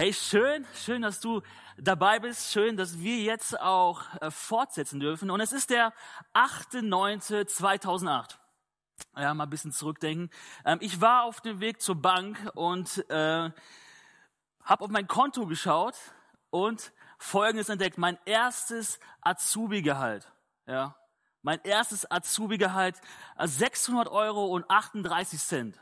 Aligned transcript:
Hey, 0.00 0.12
schön, 0.12 0.64
schön, 0.74 1.02
dass 1.02 1.18
du 1.18 1.42
dabei 1.76 2.20
bist. 2.20 2.52
Schön, 2.52 2.76
dass 2.76 3.00
wir 3.00 3.16
jetzt 3.16 3.60
auch 3.60 4.02
äh, 4.20 4.30
fortsetzen 4.30 5.00
dürfen. 5.00 5.28
Und 5.28 5.40
es 5.40 5.50
ist 5.50 5.70
der 5.70 5.92
8.9.2008. 6.34 8.36
Ja, 9.16 9.34
mal 9.34 9.42
ein 9.42 9.50
bisschen 9.50 9.72
zurückdenken. 9.72 10.30
Ähm, 10.64 10.78
ich 10.82 11.00
war 11.00 11.24
auf 11.24 11.40
dem 11.40 11.58
Weg 11.58 11.82
zur 11.82 11.96
Bank 11.96 12.38
und 12.54 13.10
äh, 13.10 13.50
habe 14.62 14.84
auf 14.84 14.88
mein 14.88 15.08
Konto 15.08 15.46
geschaut 15.46 15.96
und 16.50 16.92
Folgendes 17.18 17.68
entdeckt. 17.68 17.98
Mein 17.98 18.18
erstes 18.24 19.00
Azubi-Gehalt. 19.22 20.30
Ja, 20.68 20.94
mein 21.42 21.58
erstes 21.64 22.08
Azubi-Gehalt. 22.08 23.00
600 23.36 24.06
äh, 24.06 24.10
Euro 24.10 24.46
und 24.46 24.70
38 24.70 25.40
Cent. 25.40 25.80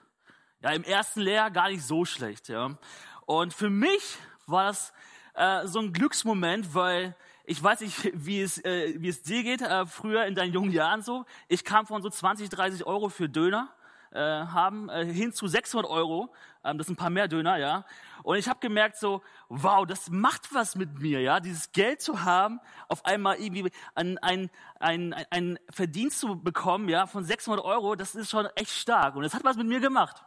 Ja, 0.61 0.71
im 0.71 0.85
ersten 0.85 1.21
Lehr 1.21 1.51
gar 1.51 1.69
nicht 1.69 1.85
so 1.85 2.07
schlecht. 2.07 2.49
Ja. 2.49 2.79
Und 3.27 3.53
für 3.53 3.71
mich 3.71 4.19
war 4.47 4.69
das 4.69 4.93
äh, 5.35 5.67
so 5.67 5.81
ein 5.81 5.93
Glücksmoment, 5.93 6.75
weil 6.75 7.15
ich 7.45 7.63
weiß 7.63 7.81
nicht, 7.81 8.11
wie 8.15 8.41
es, 8.41 8.59
äh, 8.65 8.95
wie 8.99 9.09
es 9.09 9.23
dir 9.23 9.43
geht, 9.43 9.61
äh, 9.61 9.85
früher 9.87 10.25
in 10.25 10.35
deinen 10.35 10.53
jungen 10.53 10.73
Jahren 10.73 11.03
so. 11.03 11.27
Ich 11.49 11.65
kam 11.65 11.87
von 11.87 12.03
so 12.03 12.09
20, 12.09 12.49
30 12.49 12.87
Euro 12.87 13.09
für 13.09 13.29
Döner 13.29 13.69
äh, 14.13 14.19
haben 14.19 14.89
äh, 14.89 15.05
hin 15.05 15.33
zu 15.33 15.47
600 15.47 15.91
Euro. 15.91 16.33
Ähm, 16.65 16.79
das 16.79 16.87
sind 16.87 16.95
ein 16.95 16.99
paar 16.99 17.11
mehr 17.11 17.29
Döner, 17.29 17.59
ja. 17.59 17.85
Und 18.23 18.37
ich 18.39 18.49
habe 18.49 18.59
gemerkt 18.61 18.97
so, 18.97 19.23
wow, 19.49 19.87
das 19.87 20.11
macht 20.11 20.55
was 20.55 20.75
mit 20.75 20.99
mir, 20.99 21.21
ja. 21.21 21.39
Dieses 21.41 21.73
Geld 21.73 22.01
zu 22.01 22.25
haben, 22.25 22.61
auf 22.89 23.05
einmal 23.05 23.37
irgendwie 23.37 23.71
ein, 23.95 24.19
ein, 24.19 24.51
ein, 24.81 25.15
ein 25.31 25.59
Verdienst 25.71 26.21
zu 26.21 26.41
bekommen, 26.41 26.89
ja, 26.89 27.07
von 27.07 27.25
600 27.25 27.65
Euro, 27.65 27.95
das 27.95 28.15
ist 28.15 28.31
schon 28.31 28.47
echt 28.55 28.71
stark. 28.71 29.17
Und 29.17 29.23
das 29.23 29.35
hat 29.35 29.45
was 29.45 29.57
mit 29.57 29.67
mir 29.67 29.81
gemacht. 29.81 30.25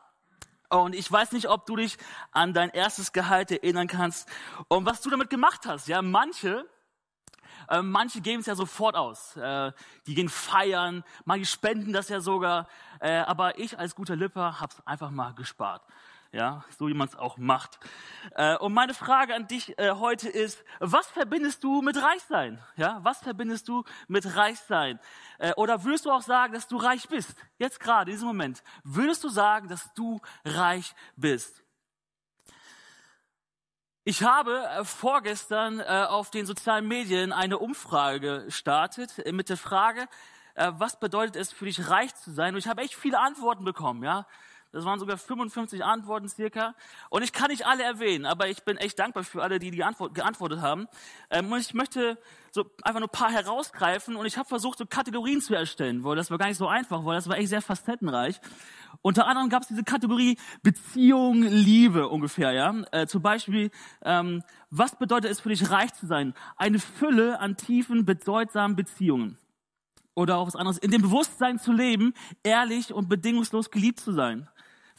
Und 0.70 0.94
ich 0.94 1.12
weiß 1.12 1.32
nicht, 1.32 1.50
ob 1.50 1.66
du 1.66 1.76
dich 1.76 1.98
an 2.32 2.54
dein 2.54 2.70
erstes 2.70 3.12
Gehalt 3.12 3.52
erinnern 3.52 3.88
kannst 3.88 4.30
und 4.68 4.86
was 4.86 5.02
du 5.02 5.10
damit 5.10 5.30
gemacht 5.30 5.66
hast. 5.66 5.88
Ja, 5.88 6.04
manche, 6.04 6.66
äh, 7.70 7.82
manche 7.82 8.21
geben 8.21 8.41
es 8.41 8.46
ja 8.46 8.54
sofort 8.54 8.96
aus. 8.96 9.35
Äh, 9.35 9.71
die 10.05 10.13
gehen 10.13 10.30
feiern, 10.30 11.04
manche 11.26 11.48
spenden 11.48 11.91
das 11.91 12.10
ja 12.10 12.21
sogar. 12.21 12.68
Äh, 12.99 13.18
aber 13.20 13.58
ich 13.58 13.80
als 13.80 13.96
guter 13.96 14.16
Lipper 14.16 14.60
hab's 14.60 14.80
einfach 14.85 15.10
mal 15.10 15.34
gespart 15.34 15.82
ja, 16.32 16.63
so 16.77 16.88
wie 16.88 16.94
man 16.94 17.08
es 17.08 17.16
auch 17.16 17.38
macht. 17.38 17.80
Äh, 18.35 18.58
und 18.58 18.74
meine 18.74 18.94
Frage 18.94 19.34
an 19.34 19.48
dich 19.48 19.77
äh, 19.80 19.91
heute 19.91 20.30
ist, 20.30 20.63
was 20.80 21.08
verbindest 21.08 21.63
du 21.63 21.82
mit 21.82 22.02
Reichsein? 22.02 22.60
Ja, 22.76 22.99
was 23.04 23.20
verbindest 23.20 23.68
du 23.68 23.84
mit 24.08 24.36
Reichsein? 24.36 24.99
Äh, 25.40 25.54
oder 25.55 25.84
würdest 25.84 26.05
du 26.05 26.12
auch 26.12 26.21
sagen, 26.21 26.54
dass 26.54 26.68
du 26.68 26.77
reich 26.77 27.08
bist? 27.08 27.36
Jetzt 27.58 27.80
gerade, 27.80 28.12
in 28.12 28.18
diesem 28.18 28.27
Moment. 28.27 28.63
Würdest 28.84 29.24
du 29.24 29.30
sagen, 29.30 29.68
dass 29.68 29.94
du 29.94 30.20
reich 30.46 30.94
bist? 31.16 31.63
Ich 34.10 34.24
habe 34.24 34.66
äh, 34.66 34.86
vorgestern 34.86 35.80
äh, 35.80 35.84
auf 35.84 36.32
den 36.32 36.48
sozialen 36.48 36.88
Medien 36.88 37.32
eine 37.32 37.60
Umfrage 37.60 38.46
gestartet 38.46 39.20
äh, 39.20 39.32
mit 39.32 39.49
der 39.49 39.58
Frage, 39.58 40.08
was 40.55 40.99
bedeutet 40.99 41.38
es 41.38 41.54
für 41.54 41.64
dich 41.64 41.90
reich 41.90 42.14
zu 42.16 42.32
sein? 42.32 42.54
Und 42.54 42.60
ich 42.60 42.68
habe 42.68 42.82
echt 42.82 42.93
viele 42.93 43.18
Antworten 43.20 43.64
bekommen, 43.64 44.04
ja. 44.04 44.26
Das 44.71 44.85
waren 44.85 44.99
sogar 44.99 45.17
55 45.17 45.84
Antworten 45.84 46.29
circa. 46.29 46.75
Und 47.09 47.23
ich 47.23 47.34
kann 47.34 47.49
nicht 47.49 47.65
alle 47.65 47.84
erwähnen, 47.84 48.25
aber 48.25 48.49
ich 48.49 48.63
bin 48.63 48.77
echt 48.77 48.99
dankbar 48.99 49.23
für 49.23 49.41
alle, 49.41 49.57
die, 49.57 49.71
die 49.71 49.84
Antwort, 49.84 50.13
geantwortet 50.13 50.62
haben. 50.62 50.87
Ähm, 51.31 51.51
und 51.51 51.59
ich 51.59 51.73
möchte 51.73 52.20
so 52.51 52.65
einfach 52.84 52.99
nur 52.99 53.09
ein 53.09 53.12
paar 53.12 53.31
herausgreifen 53.31 54.15
und 54.15 54.25
ich 54.25 54.37
habe 54.37 54.47
versucht, 54.47 54.77
so 54.77 54.85
Kategorien 54.85 55.41
zu 55.41 55.55
erstellen, 55.55 56.03
weil 56.03 56.15
das 56.15 56.29
war 56.29 56.37
gar 56.37 56.47
nicht 56.47 56.57
so 56.57 56.67
einfach, 56.67 57.03
weil 57.03 57.15
das 57.15 57.27
war 57.27 57.37
echt 57.37 57.49
sehr 57.49 57.62
facettenreich. 57.62 58.40
Unter 59.01 59.27
anderem 59.27 59.49
gab 59.49 59.63
es 59.63 59.70
diese 59.70 59.84
Kategorie 59.84 60.37
Beziehung, 60.62 61.41
Liebe 61.41 62.07
ungefähr, 62.07 62.51
ja. 62.51 62.75
Äh, 62.91 63.07
zum 63.07 63.21
Beispiel, 63.21 63.71
ähm, 64.03 64.44
was 64.69 64.95
bedeutet 64.97 65.31
es 65.31 65.40
für 65.40 65.50
dich, 65.50 65.69
reich 65.72 65.94
zu 65.94 66.06
sein? 66.06 66.35
Eine 66.57 66.79
Fülle 66.79 67.40
an 67.40 67.57
tiefen, 67.57 68.06
bedeutsamen 68.06 68.75
Beziehungen 68.75 69.38
oder 70.16 70.38
auch 70.38 70.47
was 70.47 70.56
anderes, 70.56 70.78
in 70.78 70.91
dem 70.91 71.01
Bewusstsein 71.01 71.59
zu 71.59 71.72
leben, 71.72 72.13
ehrlich 72.44 72.94
und 72.94 73.09
bedingungslos 73.09 73.72
geliebt 73.72 74.00
zu 74.00 74.12
sein. 74.12 74.50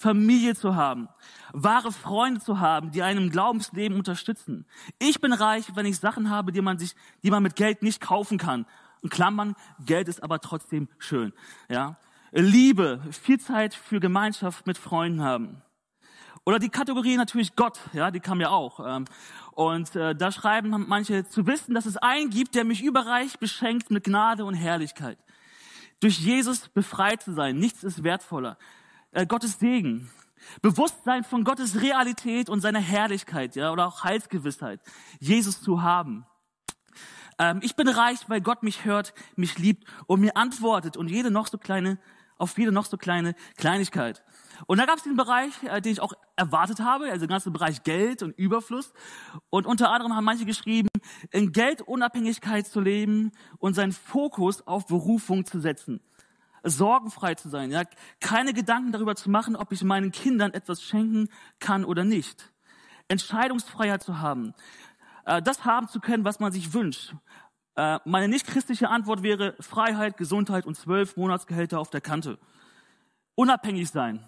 Familie 0.00 0.54
zu 0.54 0.76
haben, 0.76 1.10
wahre 1.52 1.92
Freunde 1.92 2.40
zu 2.40 2.58
haben, 2.58 2.90
die 2.90 3.02
einem 3.02 3.28
Glaubensleben 3.28 3.98
unterstützen. 3.98 4.64
Ich 4.98 5.20
bin 5.20 5.34
reich, 5.34 5.66
wenn 5.74 5.84
ich 5.84 5.98
Sachen 5.98 6.30
habe, 6.30 6.52
die 6.52 6.62
man 6.62 6.78
sich, 6.78 6.94
die 7.22 7.30
man 7.30 7.42
mit 7.42 7.54
Geld 7.54 7.82
nicht 7.82 8.00
kaufen 8.00 8.38
kann. 8.38 8.64
In 9.02 9.10
Klammern, 9.10 9.54
Geld 9.84 10.08
ist 10.08 10.22
aber 10.22 10.40
trotzdem 10.40 10.88
schön. 10.98 11.34
Ja, 11.68 11.98
Liebe, 12.32 13.02
viel 13.10 13.38
Zeit 13.40 13.74
für 13.74 14.00
Gemeinschaft 14.00 14.66
mit 14.66 14.78
Freunden 14.78 15.22
haben. 15.22 15.60
Oder 16.46 16.58
die 16.58 16.70
Kategorie 16.70 17.18
natürlich 17.18 17.54
Gott, 17.54 17.78
ja, 17.92 18.10
die 18.10 18.20
kam 18.20 18.40
ja 18.40 18.48
auch. 18.48 18.80
Ähm, 18.80 19.04
und 19.52 19.94
äh, 19.96 20.14
da 20.14 20.32
schreiben 20.32 20.86
manche 20.88 21.28
zu 21.28 21.46
wissen, 21.46 21.74
dass 21.74 21.84
es 21.84 21.98
einen 21.98 22.30
gibt, 22.30 22.54
der 22.54 22.64
mich 22.64 22.82
überreich 22.82 23.38
beschenkt 23.38 23.90
mit 23.90 24.04
Gnade 24.04 24.46
und 24.46 24.54
Herrlichkeit. 24.54 25.18
Durch 26.00 26.18
Jesus 26.18 26.70
befreit 26.70 27.22
zu 27.22 27.34
sein, 27.34 27.58
nichts 27.58 27.84
ist 27.84 28.02
wertvoller 28.02 28.56
äh, 29.12 29.26
Gottes 29.26 29.58
Segen. 29.58 30.10
Bewusstsein 30.62 31.24
von 31.24 31.44
Gottes 31.44 31.82
Realität 31.82 32.48
und 32.48 32.60
seiner 32.60 32.80
Herrlichkeit, 32.80 33.56
ja, 33.56 33.72
oder 33.72 33.86
auch 33.86 34.04
Heilsgewissheit. 34.04 34.80
Jesus 35.18 35.60
zu 35.60 35.82
haben. 35.82 36.26
Ähm, 37.38 37.60
ich 37.62 37.76
bin 37.76 37.88
reich, 37.88 38.28
weil 38.28 38.40
Gott 38.40 38.62
mich 38.62 38.84
hört, 38.84 39.14
mich 39.36 39.58
liebt 39.58 39.84
und 40.06 40.20
mir 40.20 40.36
antwortet 40.36 40.96
und 40.96 41.08
jede 41.08 41.30
noch 41.30 41.46
so 41.46 41.58
kleine, 41.58 41.98
auf 42.38 42.56
jede 42.56 42.72
noch 42.72 42.86
so 42.86 42.96
kleine 42.96 43.34
Kleinigkeit. 43.56 44.22
Und 44.66 44.78
da 44.78 44.86
gab 44.86 44.96
es 44.96 45.04
den 45.04 45.16
Bereich, 45.16 45.52
äh, 45.64 45.80
den 45.80 45.92
ich 45.92 46.00
auch 46.00 46.14
erwartet 46.36 46.80
habe, 46.80 47.10
also 47.10 47.26
den 47.26 47.30
ganzen 47.30 47.52
Bereich 47.52 47.82
Geld 47.82 48.22
und 48.22 48.32
Überfluss. 48.38 48.92
Und 49.50 49.66
unter 49.66 49.90
anderem 49.90 50.16
haben 50.16 50.24
manche 50.24 50.46
geschrieben, 50.46 50.88
in 51.30 51.52
Geldunabhängigkeit 51.52 52.66
zu 52.66 52.80
leben 52.80 53.32
und 53.58 53.74
seinen 53.74 53.92
Fokus 53.92 54.66
auf 54.66 54.86
Berufung 54.86 55.44
zu 55.44 55.60
setzen 55.60 56.00
sorgenfrei 56.62 57.34
zu 57.34 57.48
sein, 57.48 57.70
ja, 57.70 57.84
keine 58.20 58.52
Gedanken 58.52 58.92
darüber 58.92 59.16
zu 59.16 59.30
machen, 59.30 59.56
ob 59.56 59.72
ich 59.72 59.82
meinen 59.82 60.12
Kindern 60.12 60.52
etwas 60.52 60.82
schenken 60.82 61.28
kann 61.58 61.84
oder 61.84 62.04
nicht. 62.04 62.52
Entscheidungsfreiheit 63.08 64.02
zu 64.02 64.20
haben, 64.20 64.54
äh, 65.24 65.42
das 65.42 65.64
haben 65.64 65.88
zu 65.88 66.00
können, 66.00 66.24
was 66.24 66.40
man 66.40 66.52
sich 66.52 66.72
wünscht. 66.72 67.14
Äh, 67.76 67.98
meine 68.04 68.28
nicht-christliche 68.28 68.88
Antwort 68.88 69.22
wäre 69.22 69.54
Freiheit, 69.60 70.16
Gesundheit 70.16 70.66
und 70.66 70.76
zwölf 70.76 71.16
Monatsgehälter 71.16 71.78
auf 71.78 71.90
der 71.90 72.00
Kante. 72.00 72.38
Unabhängig 73.34 73.90
sein. 73.90 74.24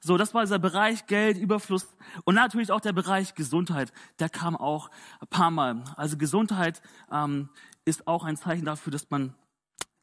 So, 0.00 0.16
das 0.16 0.32
war 0.32 0.42
dieser 0.42 0.58
Bereich 0.58 1.06
Geld, 1.06 1.38
Überfluss 1.38 1.88
und 2.24 2.34
natürlich 2.34 2.70
auch 2.70 2.80
der 2.80 2.92
Bereich 2.92 3.34
Gesundheit. 3.34 3.92
Der 4.20 4.28
kam 4.28 4.56
auch 4.56 4.90
ein 5.20 5.28
paar 5.28 5.50
Mal. 5.50 5.82
Also 5.96 6.16
Gesundheit 6.16 6.80
ähm, 7.10 7.48
ist 7.84 8.06
auch 8.06 8.24
ein 8.24 8.36
Zeichen 8.36 8.64
dafür, 8.64 8.92
dass 8.92 9.10
man 9.10 9.34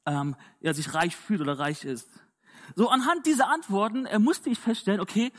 ähm, 0.05 0.35
ja, 0.61 0.73
sich 0.73 0.93
reich 0.93 1.15
fühlt 1.15 1.41
oder 1.41 1.59
reich 1.59 1.83
ist. 1.85 2.09
So 2.75 2.89
anhand 2.89 3.25
dieser 3.25 3.49
Antworten 3.49 4.05
äh, 4.05 4.17
musste 4.17 4.49
ich 4.49 4.57
feststellen, 4.57 4.99
okay, 4.99 5.31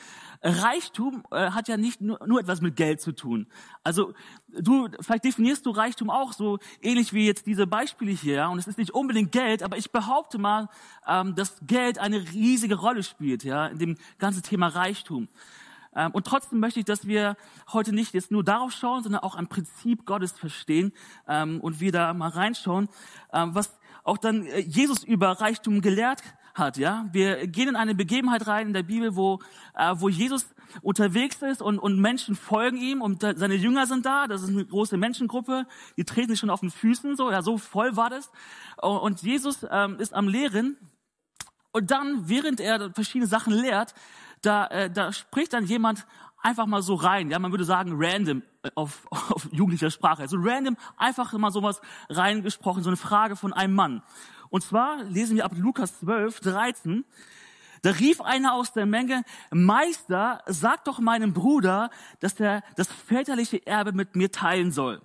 Reichtum 0.43 1.25
äh, 1.33 1.51
hat 1.51 1.67
ja 1.67 1.77
nicht 1.77 2.01
nur, 2.01 2.25
nur 2.27 2.39
etwas 2.39 2.61
mit 2.61 2.77
Geld 2.77 3.01
zu 3.01 3.13
tun. 3.13 3.47
Also 3.83 4.13
du, 4.49 4.89
vielleicht 5.01 5.25
definierst 5.25 5.67
du 5.67 5.71
Reichtum 5.71 6.11
auch 6.11 6.33
so 6.33 6.59
ähnlich 6.81 7.13
wie 7.13 7.27
jetzt 7.27 7.47
diese 7.47 7.67
Beispiele 7.67 8.13
hier. 8.13 8.35
Ja? 8.35 8.49
Und 8.49 8.59
es 8.59 8.67
ist 8.67 8.79
nicht 8.79 8.93
unbedingt 8.93 9.33
Geld, 9.33 9.63
aber 9.63 9.77
ich 9.77 9.91
behaupte 9.91 10.39
mal, 10.39 10.69
ähm, 11.07 11.35
dass 11.35 11.57
Geld 11.67 11.99
eine 11.99 12.21
riesige 12.33 12.77
Rolle 12.77 13.03
spielt, 13.03 13.45
ja, 13.45 13.67
in 13.67 13.79
dem 13.79 13.97
ganzen 14.19 14.43
Thema 14.43 14.69
Reichtum. 14.69 15.29
Ähm, 15.95 16.11
und 16.13 16.27
trotzdem 16.27 16.61
möchte 16.61 16.79
ich, 16.79 16.85
dass 16.85 17.07
wir 17.07 17.37
heute 17.73 17.93
nicht 17.93 18.15
jetzt 18.15 18.31
nur 18.31 18.45
darauf 18.45 18.73
schauen, 18.73 19.03
sondern 19.03 19.23
auch 19.23 19.35
am 19.35 19.49
Prinzip 19.49 20.05
Gottes 20.05 20.33
verstehen 20.33 20.93
ähm, 21.27 21.61
und 21.61 21.81
wir 21.81 21.91
da 21.91 22.13
mal 22.15 22.29
reinschauen, 22.29 22.89
ähm, 23.33 23.55
was 23.55 23.77
auch 24.07 24.19
dann 24.19 24.47
äh, 24.47 24.61
Jesus 24.61 25.05
über 25.05 25.33
Reichtum 25.33 25.81
gelehrt 25.81 26.23
hat. 26.55 26.79
Ja, 26.79 27.07
wir 27.13 27.47
gehen 27.47 27.69
in 27.69 27.77
eine 27.77 27.95
Begebenheit 27.95 28.47
rein 28.47 28.69
in 28.69 28.73
der 28.73 28.83
Bibel, 28.83 29.17
wo 29.17 29.41
äh, 29.75 29.95
wo 29.97 30.09
Jesus 30.09 30.47
unterwegs 30.83 31.43
ist 31.43 31.61
und 31.61 31.79
und 31.79 32.01
Menschen 32.01 32.35
folgen 32.35 32.79
ihm 32.79 33.03
und 33.03 33.23
seine 33.23 33.55
Jünger 33.55 33.87
sind 33.87 34.07
da. 34.07 34.27
Das 34.27 34.43
ist 34.43 34.51
eine 34.51 34.65
große 34.65 34.97
Menschengruppe. 34.97 35.67
Die 35.97 36.05
treten 36.05 36.31
sich 36.31 36.39
schon 36.39 36.51
auf 36.51 36.61
den 36.61 36.71
Füßen 36.71 37.17
so. 37.17 37.31
Ja, 37.31 37.43
so 37.43 37.59
voll 37.59 37.97
war 37.97 38.11
das. 38.11 38.31
Und 38.81 39.23
Jesus 39.23 39.67
ähm, 39.71 39.99
ist 39.99 40.15
am 40.15 40.29
Lehren 40.29 40.77
und 41.73 41.91
dann, 41.91 42.29
während 42.29 42.61
er 42.61 42.91
verschiedene 42.93 43.27
Sachen 43.27 43.53
lehrt, 43.53 43.95
da 44.43 44.67
äh, 44.69 44.91
da 44.91 45.13
spricht 45.13 45.53
dann 45.53 45.67
jemand 45.67 46.07
einfach 46.39 46.67
mal 46.67 46.83
so 46.83 46.95
rein. 46.95 47.31
Ja, 47.31 47.39
man 47.39 47.51
würde 47.51 47.65
sagen 47.65 47.93
random 47.97 48.43
auf, 48.75 49.07
auf 49.11 49.49
jugendlicher 49.53 49.91
Sprache. 49.91 50.23
Also 50.23 50.37
random 50.41 50.77
einfach 50.97 51.33
mal 51.35 51.51
sowas 51.51 51.81
reingesprochen, 52.09 52.83
so 52.83 52.91
eine 52.91 52.97
Frage 52.97 53.37
von 53.37 53.53
einem 53.53 53.75
Mann. 53.75 54.03
Und 54.51 54.63
zwar 54.63 55.03
lesen 55.05 55.37
wir 55.37 55.45
ab 55.45 55.53
Lukas 55.57 55.99
12, 56.01 56.41
13. 56.41 57.05
Da 57.83 57.91
rief 57.91 58.21
einer 58.21 58.55
aus 58.55 58.73
der 58.73 58.87
Menge, 58.87 59.23
Meister, 59.51 60.43
sag 60.47 60.85
doch 60.85 60.99
meinem 60.99 61.33
Bruder, 61.33 61.91
dass 62.21 62.41
er 62.41 62.63
das 62.75 62.89
väterliche 62.89 63.65
Erbe 63.67 63.93
mit 63.93 64.17
mir 64.17 64.33
teilen 64.33 64.73
soll. 64.73 65.01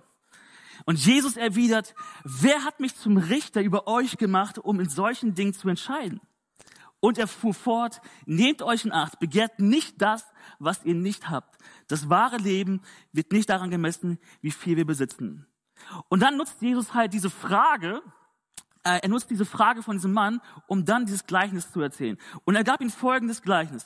Und 0.84 0.98
Jesus 0.98 1.36
erwidert, 1.36 1.94
wer 2.24 2.64
hat 2.64 2.80
mich 2.80 2.96
zum 2.96 3.16
Richter 3.16 3.62
über 3.62 3.86
euch 3.86 4.16
gemacht, 4.16 4.58
um 4.58 4.80
in 4.80 4.88
solchen 4.88 5.34
Dingen 5.34 5.54
zu 5.54 5.68
entscheiden? 5.68 6.20
Und 7.04 7.18
er 7.18 7.26
fuhr 7.26 7.52
fort, 7.52 8.00
nehmt 8.26 8.62
euch 8.62 8.84
in 8.84 8.92
Acht, 8.92 9.18
begehrt 9.18 9.58
nicht 9.58 10.00
das, 10.00 10.24
was 10.60 10.84
ihr 10.84 10.94
nicht 10.94 11.28
habt. 11.28 11.58
Das 11.88 12.08
wahre 12.08 12.36
Leben 12.36 12.80
wird 13.10 13.32
nicht 13.32 13.50
daran 13.50 13.72
gemessen, 13.72 14.20
wie 14.40 14.52
viel 14.52 14.76
wir 14.76 14.86
besitzen. 14.86 15.44
Und 16.08 16.20
dann 16.20 16.36
nutzt 16.36 16.62
Jesus 16.62 16.94
halt 16.94 17.12
diese 17.12 17.28
Frage, 17.28 18.02
äh, 18.84 19.00
er 19.02 19.08
nutzt 19.08 19.30
diese 19.30 19.44
Frage 19.44 19.82
von 19.82 19.96
diesem 19.96 20.12
Mann, 20.12 20.40
um 20.68 20.84
dann 20.84 21.04
dieses 21.04 21.26
Gleichnis 21.26 21.72
zu 21.72 21.80
erzählen. 21.80 22.18
Und 22.44 22.54
er 22.54 22.62
gab 22.62 22.80
ihm 22.80 22.88
folgendes 22.88 23.42
Gleichnis. 23.42 23.84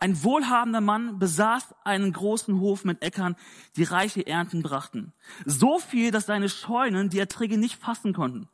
Ein 0.00 0.20
wohlhabender 0.24 0.80
Mann 0.80 1.20
besaß 1.20 1.72
einen 1.84 2.12
großen 2.12 2.58
Hof 2.58 2.84
mit 2.84 3.00
Äckern, 3.00 3.36
die 3.76 3.84
reiche 3.84 4.26
Ernten 4.26 4.64
brachten. 4.64 5.12
So 5.46 5.78
viel, 5.78 6.10
dass 6.10 6.26
seine 6.26 6.48
Scheunen 6.48 7.10
die 7.10 7.20
Erträge 7.20 7.58
nicht 7.58 7.80
fassen 7.80 8.12
konnten. 8.12 8.48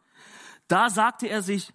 Da 0.69 0.91
sagte 0.91 1.29
er 1.29 1.41
sich, 1.41 1.73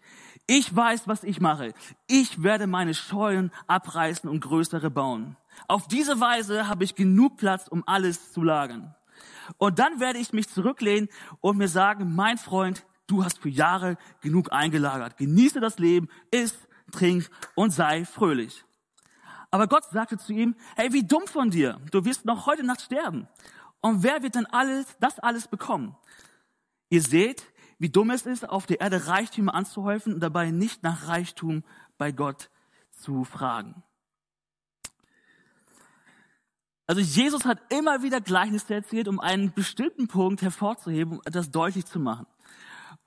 ich 0.53 0.75
weiß, 0.75 1.07
was 1.07 1.23
ich 1.23 1.39
mache. 1.39 1.73
Ich 2.07 2.43
werde 2.43 2.67
meine 2.67 2.93
Scheunen 2.93 3.53
abreißen 3.67 4.29
und 4.29 4.41
größere 4.41 4.91
bauen. 4.91 5.37
Auf 5.69 5.87
diese 5.87 6.19
Weise 6.19 6.67
habe 6.67 6.83
ich 6.83 6.95
genug 6.95 7.37
Platz, 7.37 7.69
um 7.69 7.83
alles 7.85 8.33
zu 8.33 8.43
lagern. 8.43 8.93
Und 9.57 9.79
dann 9.79 10.01
werde 10.01 10.19
ich 10.19 10.33
mich 10.33 10.49
zurücklehnen 10.49 11.07
und 11.39 11.57
mir 11.57 11.69
sagen, 11.69 12.13
mein 12.15 12.37
Freund, 12.37 12.85
du 13.07 13.23
hast 13.23 13.39
für 13.39 13.47
Jahre 13.47 13.95
genug 14.19 14.51
eingelagert. 14.51 15.15
Genieße 15.15 15.61
das 15.61 15.79
Leben, 15.79 16.09
iss, 16.31 16.57
trink 16.91 17.29
und 17.55 17.71
sei 17.71 18.03
fröhlich. 18.03 18.65
Aber 19.51 19.67
Gott 19.67 19.85
sagte 19.85 20.17
zu 20.17 20.33
ihm, 20.33 20.55
hey, 20.75 20.91
wie 20.91 21.07
dumm 21.07 21.27
von 21.27 21.49
dir. 21.49 21.79
Du 21.91 22.03
wirst 22.03 22.25
noch 22.25 22.45
heute 22.45 22.65
Nacht 22.65 22.81
sterben. 22.81 23.29
Und 23.79 24.03
wer 24.03 24.21
wird 24.21 24.35
denn 24.35 24.47
alles, 24.47 24.85
das 24.99 25.17
alles 25.17 25.47
bekommen? 25.47 25.95
Ihr 26.89 27.01
seht, 27.01 27.45
wie 27.81 27.89
dumm 27.89 28.11
es 28.11 28.27
ist, 28.27 28.47
auf 28.47 28.67
der 28.67 28.79
Erde 28.79 29.07
Reichtümer 29.07 29.55
anzuhäufen 29.55 30.13
und 30.13 30.19
dabei 30.19 30.51
nicht 30.51 30.83
nach 30.83 31.07
Reichtum 31.07 31.63
bei 31.97 32.11
Gott 32.11 32.51
zu 32.91 33.23
fragen. 33.23 33.81
Also 36.85 37.01
Jesus 37.01 37.43
hat 37.43 37.59
immer 37.69 38.03
wieder 38.03 38.21
Gleichnisse 38.21 38.75
erzählt, 38.75 39.07
um 39.07 39.19
einen 39.19 39.51
bestimmten 39.51 40.07
Punkt 40.07 40.43
hervorzuheben, 40.43 41.13
um 41.13 41.21
das 41.25 41.49
deutlich 41.49 41.85
zu 41.87 41.99
machen. 41.99 42.27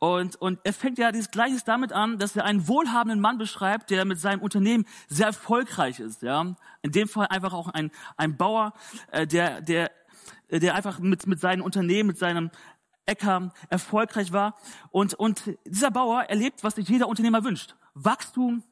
Und, 0.00 0.34
und 0.36 0.58
er 0.64 0.72
fängt 0.72 0.98
ja 0.98 1.12
dieses 1.12 1.30
Gleichnis 1.30 1.62
damit 1.62 1.92
an, 1.92 2.18
dass 2.18 2.34
er 2.34 2.44
einen 2.44 2.66
wohlhabenden 2.66 3.20
Mann 3.20 3.38
beschreibt, 3.38 3.90
der 3.90 4.04
mit 4.04 4.18
seinem 4.18 4.42
Unternehmen 4.42 4.86
sehr 5.06 5.26
erfolgreich 5.26 6.00
ist. 6.00 6.22
Ja, 6.22 6.56
in 6.82 6.90
dem 6.90 7.06
Fall 7.06 7.28
einfach 7.28 7.52
auch 7.52 7.68
ein, 7.68 7.92
ein 8.16 8.36
Bauer, 8.36 8.72
äh, 9.12 9.24
der, 9.24 9.60
der, 9.60 9.92
der 10.50 10.74
einfach 10.74 10.98
mit, 10.98 11.28
mit 11.28 11.38
seinem 11.38 11.62
Unternehmen, 11.62 12.08
mit 12.08 12.18
seinem 12.18 12.50
Äcker 13.06 13.52
erfolgreich 13.68 14.32
war. 14.32 14.56
Und, 14.90 15.14
und 15.14 15.56
dieser 15.64 15.90
Bauer 15.90 16.22
erlebt, 16.22 16.64
was 16.64 16.76
sich 16.76 16.88
jeder 16.88 17.08
Unternehmer 17.08 17.44
wünscht. 17.44 17.76
Wachstum, 17.94 18.62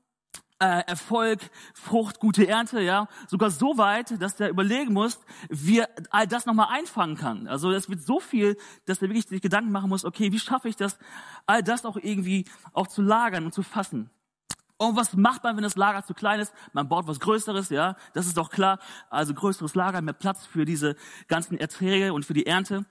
äh, 0.63 0.85
Erfolg, 0.87 1.41
Frucht, 1.75 2.21
gute 2.21 2.47
Ernte, 2.47 2.81
ja. 2.81 3.09
Sogar 3.27 3.51
so 3.51 3.79
weit, 3.79 4.21
dass 4.23 4.39
er 4.39 4.49
überlegen 4.49 4.93
muss, 4.93 5.19
wie 5.49 5.81
er 5.81 5.89
all 6.11 6.27
das 6.27 6.47
nochmal 6.47 6.69
einfangen 6.71 7.17
kann. 7.17 7.49
Also 7.49 7.73
es 7.73 7.89
wird 7.89 8.03
so 8.03 8.21
viel, 8.21 8.57
dass 8.85 9.03
er 9.03 9.09
wirklich 9.09 9.27
sich 9.27 9.43
Gedanken 9.43 9.73
machen 9.73 9.89
muss, 9.89 10.05
okay, 10.05 10.31
wie 10.31 10.39
schaffe 10.39 10.69
ich 10.69 10.77
das, 10.77 10.99
all 11.47 11.63
das 11.63 11.85
auch 11.85 11.97
irgendwie 11.97 12.45
auch 12.73 12.87
zu 12.87 13.03
lagern 13.03 13.45
und 13.45 13.53
zu 13.53 13.63
fassen. 13.63 14.11
Und 14.83 14.97
was 14.97 15.17
macht 15.17 15.45
man, 15.45 15.55
wenn 15.55 15.63
das 15.63 15.77
Lager 15.77 16.05
zu 16.05 16.13
klein 16.13 16.41
ist? 16.41 16.53
Man 16.73 16.89
baut 16.89 17.07
was 17.07 17.21
Größeres, 17.21 17.71
ja, 17.71 17.95
das 18.15 18.27
ist 18.27 18.37
doch 18.37 18.51
klar. 18.51 18.81
Also 19.11 19.33
größeres 19.33 19.77
Lager, 19.77 20.03
mehr 20.03 20.13
Platz 20.13 20.45
für 20.45 20.65
diese 20.65 20.97
ganzen 21.29 21.57
Erträge 21.57 22.13
und 22.13 22.25
für 22.25 22.35
die 22.35 22.47
Ernte. 22.47 22.85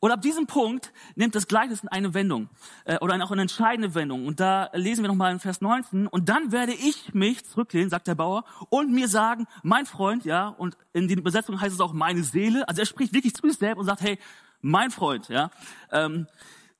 Und 0.00 0.10
ab 0.10 0.22
diesem 0.22 0.48
Punkt 0.48 0.92
nimmt 1.14 1.36
das 1.36 1.46
Gleichnis 1.46 1.86
eine 1.86 2.14
Wendung 2.14 2.48
äh, 2.84 2.98
oder 2.98 3.14
auch 3.22 3.30
eine 3.30 3.42
entscheidende 3.42 3.94
Wendung. 3.94 4.26
Und 4.26 4.40
da 4.40 4.70
lesen 4.72 5.04
wir 5.04 5.08
nochmal 5.08 5.30
in 5.30 5.38
Vers 5.38 5.60
19. 5.60 6.08
Und 6.08 6.28
dann 6.28 6.50
werde 6.50 6.72
ich 6.72 7.14
mich 7.14 7.44
zurücklehnen, 7.44 7.90
sagt 7.90 8.08
der 8.08 8.16
Bauer, 8.16 8.44
und 8.68 8.92
mir 8.92 9.06
sagen, 9.06 9.46
mein 9.62 9.86
Freund, 9.86 10.24
ja, 10.24 10.48
und 10.48 10.76
in 10.94 11.06
den 11.06 11.20
Übersetzungen 11.20 11.60
heißt 11.60 11.74
es 11.74 11.80
auch 11.80 11.92
meine 11.92 12.24
Seele. 12.24 12.68
Also 12.68 12.82
er 12.82 12.86
spricht 12.86 13.12
wirklich 13.12 13.36
zu 13.36 13.46
sich 13.46 13.58
selbst 13.58 13.78
und 13.78 13.86
sagt, 13.86 14.00
hey, 14.00 14.18
mein 14.62 14.90
Freund, 14.90 15.28
ja. 15.28 15.50
Ähm, 15.92 16.26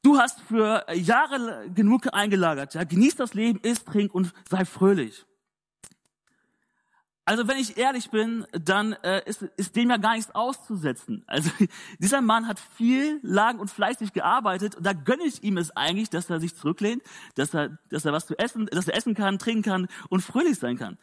Du 0.06 0.19
hast 0.19 0.41
für 0.43 0.87
Jahre 0.94 1.69
genug 1.75 2.14
eingelagert. 2.14 2.75
Ja? 2.75 2.85
Genieß 2.85 3.17
das 3.17 3.35
Leben, 3.35 3.58
isst, 3.58 3.87
trink 3.87 4.14
und 4.14 4.32
sei 4.49 4.64
fröhlich. 4.64 5.26
Also 7.25 7.49
wenn 7.49 7.58
ich 7.58 7.76
ehrlich 7.76 8.11
bin, 8.11 8.47
dann 8.53 8.93
äh, 9.03 9.29
ist, 9.29 9.43
ist 9.56 9.75
dem 9.75 9.91
ja 9.91 9.97
gar 9.97 10.14
nichts 10.14 10.32
auszusetzen. 10.32 11.25
Also 11.26 11.50
dieser 11.99 12.20
Mann 12.20 12.47
hat 12.47 12.61
viel 12.76 13.19
lang 13.25 13.58
und 13.58 13.69
fleißig 13.69 14.12
gearbeitet 14.12 14.76
und 14.76 14.87
da 14.87 14.93
gönne 14.93 15.25
ich 15.25 15.43
ihm 15.43 15.56
es 15.56 15.76
eigentlich, 15.76 16.08
dass 16.08 16.31
er 16.31 16.38
sich 16.38 16.55
zurücklehnt, 16.55 17.03
dass 17.35 17.53
er, 17.53 17.76
dass 17.91 18.05
er 18.05 18.12
was 18.12 18.29
zu 18.29 18.38
essen, 18.38 18.67
dass 18.67 18.87
er 18.87 18.94
essen 18.94 19.17
kann, 19.17 19.41
trinken 19.41 19.62
kann 19.62 19.88
und 20.08 20.20
fröhlich 20.20 20.61
sein 20.61 20.79
kann. 20.79 20.99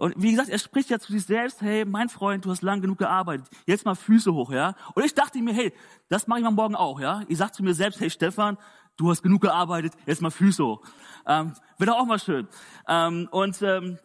Und 0.00 0.14
wie 0.16 0.30
gesagt, 0.30 0.48
er 0.48 0.58
spricht 0.58 0.88
ja 0.88 0.98
zu 0.98 1.12
sich 1.12 1.26
selbst, 1.26 1.60
hey, 1.60 1.84
mein 1.84 2.08
Freund, 2.08 2.46
du 2.46 2.50
hast 2.50 2.62
lang 2.62 2.80
genug 2.80 2.96
gearbeitet, 2.96 3.46
jetzt 3.66 3.84
mal 3.84 3.94
Füße 3.94 4.32
hoch, 4.32 4.50
ja. 4.50 4.74
Und 4.94 5.04
ich 5.04 5.12
dachte 5.12 5.42
mir, 5.42 5.52
hey, 5.52 5.74
das 6.08 6.26
mache 6.26 6.38
ich 6.38 6.44
mal 6.44 6.52
morgen 6.52 6.74
auch, 6.74 7.00
ja. 7.00 7.22
Ich 7.28 7.36
sag 7.36 7.54
zu 7.54 7.62
mir 7.62 7.74
selbst, 7.74 8.00
hey 8.00 8.08
Stefan, 8.08 8.56
du 8.96 9.10
hast 9.10 9.22
genug 9.22 9.42
gearbeitet, 9.42 9.92
jetzt 10.06 10.22
mal 10.22 10.30
Füße 10.30 10.64
hoch. 10.64 10.80
Ähm, 11.26 11.52
Wäre 11.76 11.96
auch 11.96 12.06
mal 12.06 12.18
schön. 12.18 12.48
Ähm, 12.88 13.28
und, 13.30 13.60
ähm, 13.60 13.98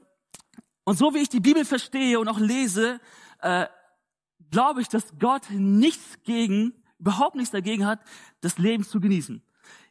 und 0.84 0.98
so 0.98 1.14
wie 1.14 1.20
ich 1.20 1.30
die 1.30 1.40
Bibel 1.40 1.64
verstehe 1.64 2.20
und 2.20 2.28
auch 2.28 2.40
lese, 2.40 3.00
äh, 3.40 3.68
glaube 4.52 4.82
ich, 4.82 4.90
dass 4.90 5.18
Gott 5.18 5.50
nichts 5.50 6.22
gegen, 6.24 6.74
überhaupt 7.00 7.36
nichts 7.36 7.52
dagegen 7.52 7.86
hat, 7.86 8.02
das 8.42 8.58
Leben 8.58 8.84
zu 8.84 9.00
genießen. 9.00 9.42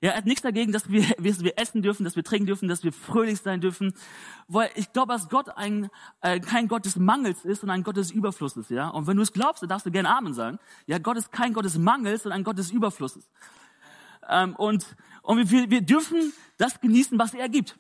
Ja, 0.01 0.11
er 0.11 0.19
hat 0.19 0.27
nichts 0.27 0.43
dagegen, 0.43 0.73
dass 0.73 0.91
wir, 0.91 1.03
dass 1.19 1.43
wir 1.43 1.59
essen 1.59 1.83
dürfen, 1.83 2.05
dass 2.05 2.17
wir 2.17 2.25
trinken 2.25 2.47
dürfen, 2.47 2.69
dass 2.69 2.85
wir 2.85 2.93
fröhlich 2.93 3.41
sein 3.41 3.61
dürfen. 3.61 3.95
Weil 4.49 4.71
ich 4.75 4.93
glaube, 4.93 5.13
dass 5.13 5.29
Gott 5.29 5.49
ein, 5.57 5.91
äh, 6.21 6.41
kein 6.41 6.69
Gott 6.69 6.85
des 6.85 6.97
Mangels 6.97 7.45
ist, 7.45 7.61
sondern 7.61 7.81
ein 7.81 7.85
Gott 7.85 7.97
des 7.97 8.11
Überflusses. 8.11 8.69
Ja, 8.69 8.89
und 8.89 9.07
wenn 9.07 9.17
du 9.17 9.23
es 9.23 9.33
glaubst, 9.33 9.63
dann 9.63 9.69
darfst 9.69 9.87
du 9.87 9.91
gerne 9.91 10.15
Amen 10.15 10.35
sagen. 10.35 10.59
Ja, 10.87 10.99
Gott 10.99 11.17
ist 11.17 11.33
kein 11.33 11.53
Gott 11.53 11.65
des 11.65 11.79
Mangels, 11.79 12.23
sondern 12.23 12.41
ein 12.41 12.45
Gott 12.45 12.59
des 12.59 12.71
Überflusses. 12.71 13.29
Ähm, 14.29 14.57
und 14.57 14.97
und 15.25 15.51
wir, 15.51 15.71
wir 15.71 15.81
dürfen 15.81 16.35
das 16.59 16.79
genießen, 16.81 17.19
was 17.19 17.33
er 17.33 17.49
gibt. 17.49 17.79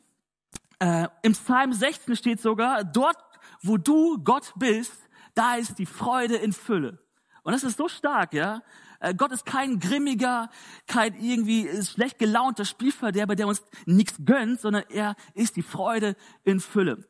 Äh, 0.79 1.08
Im 1.23 1.32
Psalm 1.32 1.75
16 1.75 2.17
steht 2.17 2.41
sogar, 2.41 2.85
dort, 2.85 3.19
wo 3.62 3.76
du 3.76 4.19
Gott 4.25 4.55
bist, 4.56 4.96
da 5.35 5.56
ist 5.56 5.79
die 5.79 5.85
Freude 5.85 6.37
in 6.37 6.55
Fülle. 6.55 6.99
Und 7.43 7.52
das 7.52 7.62
ist 7.62 7.76
so 7.76 7.87
stark, 7.87 8.32
ja. 8.32 8.62
Äh, 9.05 9.15
Gott 9.15 9.33
ist 9.33 9.45
kein 9.45 9.79
grimmiger, 9.79 10.51
kein 10.87 11.15
irgendwie 11.15 11.69
schlecht 11.83 12.19
gelaunter 12.19 12.65
Spielverderber, 12.65 13.37
der 13.37 13.47
uns 13.47 13.62
nichts 13.85 14.17
gönnt, 14.25 14.61
sondern 14.61 14.85
er 14.89 15.15
ist 15.35 15.56
die 15.56 15.62
Freude 15.62 16.17
in 16.43 16.59
Fülle. 16.59 17.06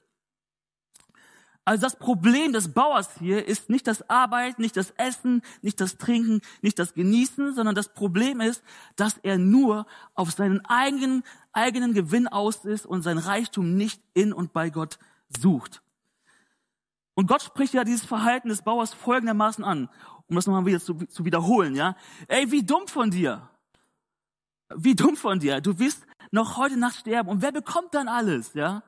Also 1.66 1.80
das 1.80 1.96
Problem 1.96 2.52
des 2.52 2.74
Bauers 2.74 3.08
hier 3.18 3.46
ist 3.46 3.70
nicht 3.70 3.86
das 3.86 4.10
Arbeiten, 4.10 4.60
nicht 4.60 4.76
das 4.76 4.90
Essen, 4.98 5.40
nicht 5.62 5.80
das 5.80 5.96
Trinken, 5.96 6.42
nicht 6.60 6.78
das 6.78 6.92
Genießen, 6.92 7.54
sondern 7.54 7.74
das 7.74 7.94
Problem 7.94 8.40
ist, 8.42 8.62
dass 8.96 9.16
er 9.22 9.38
nur 9.38 9.86
auf 10.14 10.32
seinen 10.32 10.62
eigenen, 10.66 11.22
eigenen 11.52 11.94
Gewinn 11.94 12.28
aus 12.28 12.66
ist 12.66 12.84
und 12.84 13.02
sein 13.02 13.16
Reichtum 13.16 13.76
nicht 13.76 14.02
in 14.12 14.34
und 14.34 14.52
bei 14.52 14.68
Gott 14.68 14.98
sucht. 15.28 15.80
Und 17.14 17.28
Gott 17.28 17.42
spricht 17.42 17.72
ja 17.72 17.84
dieses 17.84 18.04
Verhalten 18.04 18.48
des 18.48 18.62
Bauers 18.62 18.92
folgendermaßen 18.92 19.64
an 19.64 19.88
um 20.28 20.36
das 20.36 20.46
nochmal 20.46 20.66
wieder 20.66 20.80
zu, 20.80 20.94
zu 20.94 21.24
wiederholen, 21.24 21.74
ja. 21.74 21.96
Ey, 22.28 22.50
wie 22.50 22.64
dumm 22.64 22.88
von 22.88 23.10
dir. 23.10 23.50
Wie 24.74 24.94
dumm 24.94 25.16
von 25.16 25.38
dir. 25.38 25.60
Du 25.60 25.78
wirst 25.78 26.06
noch 26.30 26.56
heute 26.56 26.76
Nacht 26.76 26.96
sterben. 26.96 27.28
Und 27.28 27.42
wer 27.42 27.52
bekommt 27.52 27.94
dann 27.94 28.08
alles, 28.08 28.54
ja? 28.54 28.82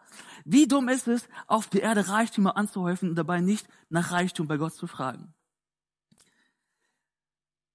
Wie 0.44 0.66
dumm 0.66 0.88
ist 0.88 1.08
es, 1.08 1.28
auf 1.46 1.68
der 1.68 1.82
Erde 1.82 2.08
Reichtümer 2.08 2.56
anzuhäufen 2.56 3.10
und 3.10 3.14
dabei 3.16 3.40
nicht 3.40 3.68
nach 3.88 4.12
Reichtum 4.12 4.48
bei 4.48 4.56
Gott 4.56 4.74
zu 4.74 4.86
fragen? 4.86 5.32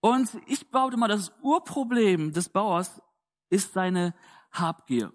Und 0.01 0.29
ich 0.47 0.69
behaupte 0.69 0.97
mal, 0.97 1.07
das 1.07 1.31
Urproblem 1.41 2.33
des 2.33 2.49
Bauers 2.49 3.01
ist 3.49 3.73
seine 3.73 4.13
Habgier. 4.51 5.13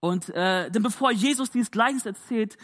Und 0.00 0.28
äh, 0.30 0.70
denn 0.70 0.82
bevor 0.82 1.12
Jesus 1.12 1.50
dieses 1.50 1.70
Gleichnis 1.70 2.06
erzählt, 2.06 2.56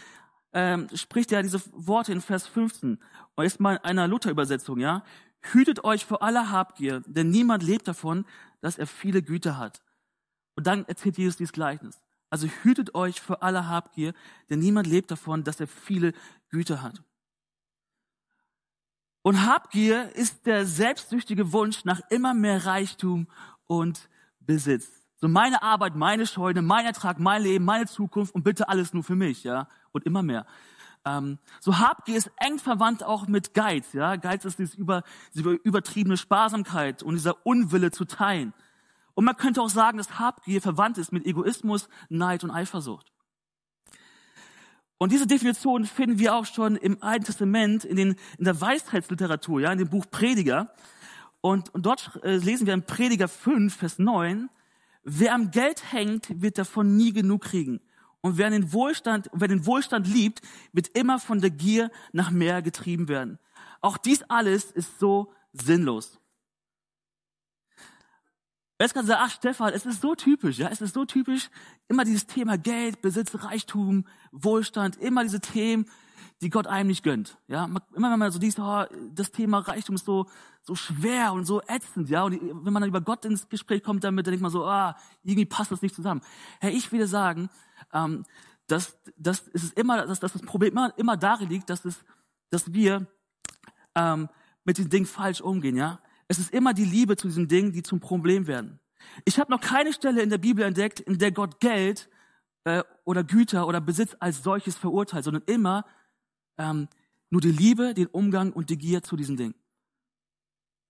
ähm, 0.53 0.87
spricht 0.93 1.31
er 1.31 1.43
diese 1.43 1.61
Worte 1.73 2.11
in 2.11 2.21
Vers 2.21 2.47
15. 2.47 2.99
Und 3.35 3.43
jetzt 3.43 3.59
mal 3.59 3.75
in 3.75 3.83
einer 3.83 4.07
Luther-Übersetzung, 4.07 4.79
ja. 4.79 5.03
Hütet 5.41 5.83
euch 5.83 6.05
vor 6.05 6.23
aller 6.23 6.49
Habgier, 6.51 7.01
denn 7.05 7.29
niemand 7.29 7.63
lebt 7.63 7.87
davon, 7.87 8.25
dass 8.61 8.77
er 8.77 8.87
viele 8.87 9.21
Güter 9.21 9.57
hat. 9.57 9.81
Und 10.55 10.67
dann 10.67 10.85
erzählt 10.85 11.17
Jesus 11.17 11.37
dieses 11.37 11.53
Gleichnis. 11.53 12.01
Also 12.29 12.47
hütet 12.47 12.95
euch 12.95 13.21
vor 13.21 13.43
aller 13.43 13.67
Habgier, 13.67 14.13
denn 14.49 14.59
niemand 14.59 14.87
lebt 14.87 15.11
davon, 15.11 15.43
dass 15.43 15.59
er 15.59 15.67
viele 15.67 16.13
Güter 16.49 16.81
hat. 16.81 17.01
Und 19.21 19.45
Habgier 19.45 20.15
ist 20.15 20.45
der 20.45 20.65
selbstsüchtige 20.65 21.51
Wunsch 21.51 21.85
nach 21.85 22.01
immer 22.09 22.33
mehr 22.33 22.65
Reichtum 22.65 23.27
und 23.65 24.09
Besitz. 24.39 24.89
So 25.19 25.27
meine 25.27 25.63
Arbeit, 25.63 25.95
meine 25.95 26.25
Scheune, 26.25 26.61
mein 26.61 26.85
Ertrag, 26.85 27.19
mein 27.19 27.41
Leben, 27.41 27.65
meine 27.65 27.87
Zukunft 27.87 28.33
und 28.35 28.43
bitte 28.43 28.69
alles 28.69 28.93
nur 28.93 29.03
für 29.03 29.15
mich, 29.15 29.43
ja, 29.43 29.67
und 29.97 30.05
immer 30.05 30.23
mehr. 30.23 30.45
Ähm, 31.05 31.37
so 31.59 31.77
Habgier 31.79 32.17
ist 32.17 32.31
eng 32.37 32.59
verwandt 32.59 33.03
auch 33.03 33.27
mit 33.27 33.53
Geiz. 33.53 33.93
Ja? 33.93 34.15
Geiz 34.15 34.45
ist 34.45 34.59
diese, 34.59 34.77
über, 34.77 35.03
diese 35.33 35.49
übertriebene 35.51 36.17
Sparsamkeit 36.17 37.03
und 37.03 37.15
dieser 37.15 37.45
Unwille 37.45 37.91
zu 37.91 38.05
teilen. 38.05 38.53
Und 39.13 39.25
man 39.25 39.35
könnte 39.35 39.61
auch 39.61 39.69
sagen, 39.69 39.97
dass 39.97 40.19
Habgier 40.19 40.61
verwandt 40.61 40.97
ist 40.97 41.11
mit 41.11 41.25
Egoismus, 41.25 41.89
Neid 42.09 42.43
und 42.43 42.51
Eifersucht. 42.51 43.11
Und 44.99 45.11
diese 45.11 45.27
Definition 45.27 45.85
finden 45.85 46.19
wir 46.19 46.35
auch 46.35 46.45
schon 46.45 46.75
im 46.75 47.01
Alten 47.01 47.25
Testament, 47.25 47.85
in, 47.85 47.95
den, 47.95 48.15
in 48.37 48.45
der 48.45 48.59
Weisheitsliteratur, 48.59 49.61
ja, 49.61 49.71
in 49.71 49.77
dem 49.77 49.89
Buch 49.89 50.05
Prediger. 50.09 50.73
Und, 51.41 51.73
und 51.73 51.85
dort 51.85 52.19
äh, 52.23 52.37
lesen 52.37 52.65
wir 52.65 52.73
in 52.73 52.83
Prediger 52.83 53.27
5, 53.27 53.75
Vers 53.75 53.99
9, 53.99 54.49
wer 55.03 55.33
am 55.33 55.51
Geld 55.51 55.91
hängt, 55.91 56.41
wird 56.41 56.57
davon 56.57 56.97
nie 56.97 57.13
genug 57.13 57.43
kriegen. 57.43 57.79
Und 58.21 58.37
wer 58.37 58.49
den 58.49 58.73
Wohlstand, 58.73 59.29
wer 59.33 59.47
den 59.47 59.65
Wohlstand 59.65 60.07
liebt, 60.07 60.41
wird 60.73 60.89
immer 60.89 61.19
von 61.19 61.39
der 61.39 61.51
Gier 61.51 61.91
nach 62.11 62.31
mehr 62.31 62.61
getrieben 62.61 63.07
werden. 63.07 63.39
Auch 63.81 63.97
dies 63.97 64.23
alles 64.23 64.71
ist 64.71 64.99
so 64.99 65.31
sinnlos. 65.53 66.19
Jetzt 68.79 68.93
kann 68.93 69.07
sagen, 69.07 69.21
ach 69.23 69.31
Stefan, 69.31 69.73
es 69.73 69.85
ist 69.85 70.01
so 70.01 70.13
typisch, 70.13 70.59
ja, 70.59 70.67
es 70.69 70.81
ist 70.81 70.93
so 70.93 71.05
typisch, 71.05 71.49
immer 71.87 72.05
dieses 72.05 72.27
Thema 72.27 72.57
Geld, 72.59 73.01
Besitz, 73.01 73.43
Reichtum, 73.43 74.05
Wohlstand, 74.31 74.97
immer 74.97 75.23
diese 75.23 75.39
Themen, 75.39 75.89
die 76.41 76.49
Gott 76.49 76.67
einem 76.67 76.87
nicht 76.87 77.03
gönnt, 77.03 77.37
ja. 77.47 77.65
Immer 77.65 78.11
wenn 78.11 78.19
man 78.19 78.31
so 78.31 78.39
liest, 78.39 78.59
oh, 78.59 78.85
das 79.13 79.31
Thema 79.31 79.59
Reichtum 79.59 79.95
ist 79.95 80.05
so, 80.05 80.27
so 80.61 80.75
schwer 80.75 81.33
und 81.33 81.45
so 81.45 81.61
ätzend, 81.67 82.09
ja, 82.09 82.23
und 82.23 82.39
wenn 82.41 82.73
man 82.73 82.81
dann 82.81 82.89
über 82.89 83.01
Gott 83.01 83.25
ins 83.25 83.49
Gespräch 83.49 83.83
kommt 83.83 84.03
damit, 84.03 84.25
dann 84.25 84.31
denkt 84.31 84.41
man 84.41 84.51
so, 84.51 84.65
ah, 84.65 84.97
irgendwie 85.23 85.45
passt 85.45 85.71
das 85.71 85.81
nicht 85.81 85.95
zusammen. 85.95 86.21
Herr, 86.59 86.71
ich 86.71 86.91
will 86.91 87.07
sagen, 87.07 87.49
ähm, 87.93 88.23
dass, 88.67 88.97
dass 89.17 89.43
es 89.53 89.71
immer, 89.73 90.05
dass, 90.05 90.19
dass 90.19 90.33
das 90.33 90.41
Problem 90.41 90.71
immer, 90.71 90.93
immer 90.97 91.17
darin 91.17 91.49
liegt, 91.49 91.69
dass 91.69 91.85
es, 91.85 92.03
dass 92.49 92.73
wir 92.73 93.07
ähm, 93.95 94.29
mit 94.63 94.77
den 94.77 94.89
Dingen 94.89 95.05
falsch 95.05 95.41
umgehen, 95.41 95.75
ja. 95.75 95.99
Es 96.27 96.39
ist 96.39 96.53
immer 96.53 96.73
die 96.73 96.85
Liebe 96.85 97.15
zu 97.15 97.27
diesen 97.27 97.47
Dingen, 97.47 97.71
die 97.71 97.83
zum 97.83 98.01
Problem 98.01 98.47
werden. 98.47 98.79
Ich 99.25 99.39
habe 99.39 99.51
noch 99.51 99.61
keine 99.61 99.93
Stelle 99.93 100.21
in 100.21 100.29
der 100.29 100.37
Bibel 100.37 100.65
entdeckt, 100.65 100.99
in 100.99 101.17
der 101.17 101.31
Gott 101.31 101.59
Geld 101.59 102.09
äh, 102.65 102.83
oder 103.05 103.23
Güter 103.23 103.67
oder 103.67 103.79
Besitz 103.79 104.15
als 104.19 104.43
solches 104.43 104.75
verurteilt, 104.75 105.23
sondern 105.23 105.43
immer 105.45 105.85
ähm, 106.57 106.87
nur 107.29 107.41
die 107.41 107.51
Liebe, 107.51 107.93
den 107.93 108.07
Umgang 108.07 108.51
und 108.51 108.69
die 108.69 108.77
Gier 108.77 109.03
zu 109.03 109.15
diesen 109.15 109.37
Dingen. 109.37 109.55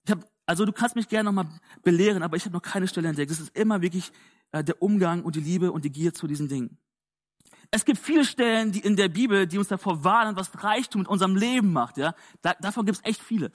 Ich 0.05 0.11
hab, 0.11 0.25
also 0.45 0.65
du 0.65 0.71
kannst 0.71 0.95
mich 0.95 1.09
gerne 1.09 1.25
nochmal 1.25 1.47
belehren, 1.83 2.23
aber 2.23 2.37
ich 2.37 2.45
habe 2.45 2.53
noch 2.53 2.61
keine 2.61 2.87
Stelle 2.87 3.09
entdeckt. 3.09 3.31
Es 3.31 3.39
ist 3.39 3.55
immer 3.57 3.81
wirklich 3.81 4.11
äh, 4.51 4.63
der 4.63 4.81
Umgang 4.81 5.23
und 5.23 5.35
die 5.35 5.41
Liebe 5.41 5.71
und 5.71 5.83
die 5.83 5.91
Gier 5.91 6.13
zu 6.13 6.27
diesen 6.27 6.47
Dingen. 6.47 6.77
Es 7.69 7.83
gibt 7.83 7.99
viele 7.99 8.23
Stellen 8.23 8.71
die 8.71 8.79
in 8.79 8.95
der 8.95 9.09
Bibel, 9.09 9.45
die 9.45 9.57
uns 9.57 9.67
davor 9.67 10.03
warnen, 10.03 10.37
was 10.37 10.63
Reichtum 10.63 11.01
mit 11.01 11.09
unserem 11.09 11.35
Leben 11.35 11.73
macht. 11.73 11.97
Ja, 11.97 12.13
da, 12.41 12.53
davon 12.53 12.85
gibt 12.85 12.99
es 12.99 13.03
echt 13.03 13.21
viele. 13.21 13.51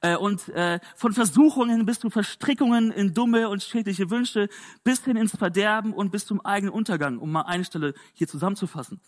Äh, 0.00 0.16
und 0.16 0.48
äh, 0.50 0.80
von 0.96 1.12
Versuchungen 1.12 1.84
bis 1.84 2.00
zu 2.00 2.08
Verstrickungen 2.08 2.90
in 2.90 3.12
dumme 3.12 3.50
und 3.50 3.62
schädliche 3.62 4.08
Wünsche, 4.10 4.48
bis 4.82 5.04
hin 5.04 5.16
ins 5.16 5.36
Verderben 5.36 5.92
und 5.92 6.10
bis 6.10 6.24
zum 6.24 6.40
eigenen 6.40 6.72
Untergang, 6.72 7.18
um 7.18 7.30
mal 7.32 7.42
eine 7.42 7.64
Stelle 7.64 7.92
hier 8.14 8.28
zusammenzufassen. 8.28 9.00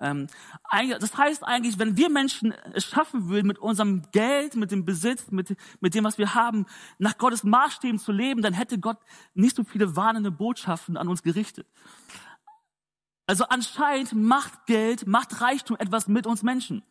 Ähm, 0.00 0.26
das 0.98 1.16
heißt 1.16 1.44
eigentlich, 1.44 1.78
wenn 1.78 1.96
wir 1.96 2.08
Menschen 2.08 2.52
es 2.72 2.84
schaffen 2.84 3.28
würden, 3.28 3.46
mit 3.46 3.58
unserem 3.58 4.02
Geld, 4.12 4.56
mit 4.56 4.70
dem 4.70 4.84
Besitz, 4.84 5.30
mit, 5.30 5.56
mit 5.80 5.94
dem, 5.94 6.04
was 6.04 6.18
wir 6.18 6.34
haben, 6.34 6.66
nach 6.98 7.18
Gottes 7.18 7.44
Maßstäben 7.44 7.98
zu 7.98 8.12
leben, 8.12 8.42
dann 8.42 8.54
hätte 8.54 8.78
Gott 8.78 8.98
nicht 9.34 9.56
so 9.56 9.64
viele 9.64 9.96
warnende 9.96 10.30
Botschaften 10.30 10.96
an 10.96 11.08
uns 11.08 11.22
gerichtet. 11.22 11.66
Also 13.26 13.44
anscheinend 13.44 14.12
macht 14.12 14.66
Geld, 14.66 15.06
macht 15.06 15.40
Reichtum 15.40 15.76
etwas 15.78 16.08
mit 16.08 16.26
uns 16.26 16.42
Menschen. 16.42 16.82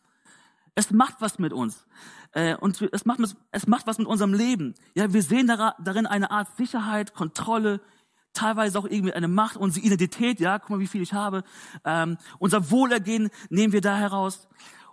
Es 0.74 0.90
macht 0.90 1.16
was 1.20 1.38
mit 1.38 1.52
uns. 1.52 1.86
Äh, 2.32 2.56
und 2.56 2.80
es 2.80 3.04
macht, 3.04 3.20
es 3.50 3.66
macht 3.66 3.86
was 3.86 3.98
mit 3.98 4.06
unserem 4.06 4.32
Leben. 4.32 4.74
Ja, 4.94 5.12
wir 5.12 5.22
sehen 5.22 5.48
darin 5.48 6.06
eine 6.06 6.30
Art 6.30 6.56
Sicherheit, 6.56 7.12
Kontrolle, 7.12 7.80
teilweise 8.32 8.78
auch 8.78 8.86
irgendwie 8.86 9.12
eine 9.12 9.28
Macht, 9.28 9.56
unsere 9.56 9.84
Identität, 9.84 10.40
ja, 10.40 10.58
guck 10.58 10.70
mal, 10.70 10.78
wie 10.80 10.86
viel 10.86 11.02
ich 11.02 11.12
habe. 11.12 11.42
Ähm, 11.84 12.16
unser 12.38 12.70
Wohlergehen 12.70 13.30
nehmen 13.48 13.72
wir 13.72 13.80
da 13.80 13.96
heraus. 13.96 14.48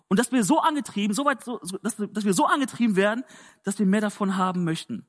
Und 0.08 0.20
dass 0.20 0.32
wir 0.32 0.44
so 0.44 0.60
angetrieben, 0.60 1.13
so 1.13 1.25
weit, 1.25 1.44
so, 1.44 1.60
dass, 1.84 1.98
dass 1.98 2.25
wir 2.25 2.34
so 2.34 2.46
angetrieben 2.46 2.96
werden, 2.96 3.24
dass 3.63 3.77
wir 3.79 3.86
mehr 3.86 4.01
davon 4.01 4.38
haben 4.38 4.63
möchten. 4.63 5.06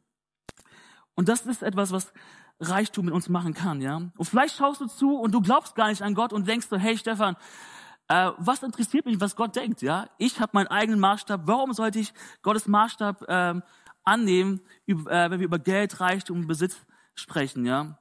Und 1.14 1.28
das 1.28 1.46
ist 1.46 1.62
etwas, 1.62 1.92
was 1.92 2.12
Reichtum 2.60 3.06
mit 3.06 3.14
uns 3.14 3.28
machen 3.28 3.54
kann, 3.54 3.80
ja. 3.80 3.96
Und 3.96 4.24
vielleicht 4.24 4.56
schaust 4.56 4.80
du 4.80 4.86
zu 4.86 5.16
und 5.16 5.32
du 5.32 5.40
glaubst 5.40 5.74
gar 5.76 5.88
nicht 5.88 6.02
an 6.02 6.14
Gott 6.14 6.32
und 6.32 6.48
denkst 6.48 6.66
so, 6.68 6.76
hey 6.76 6.98
Stefan, 6.98 7.36
äh, 8.08 8.32
was 8.38 8.62
interessiert 8.62 9.06
mich, 9.06 9.20
was 9.20 9.36
Gott 9.36 9.54
denkt, 9.54 9.82
ja? 9.82 10.08
Ich 10.18 10.40
habe 10.40 10.50
meinen 10.54 10.66
eigenen 10.68 10.98
Maßstab. 10.98 11.42
Warum 11.44 11.72
sollte 11.72 12.00
ich 12.00 12.12
Gottes 12.42 12.66
Maßstab 12.66 13.24
ähm, 13.28 13.62
annehmen, 14.02 14.60
über, 14.86 15.10
äh, 15.10 15.30
wenn 15.30 15.38
wir 15.40 15.46
über 15.46 15.58
Geld, 15.58 16.00
Reichtum, 16.00 16.46
Besitz 16.46 16.76
sprechen, 17.14 17.64
ja? 17.64 17.98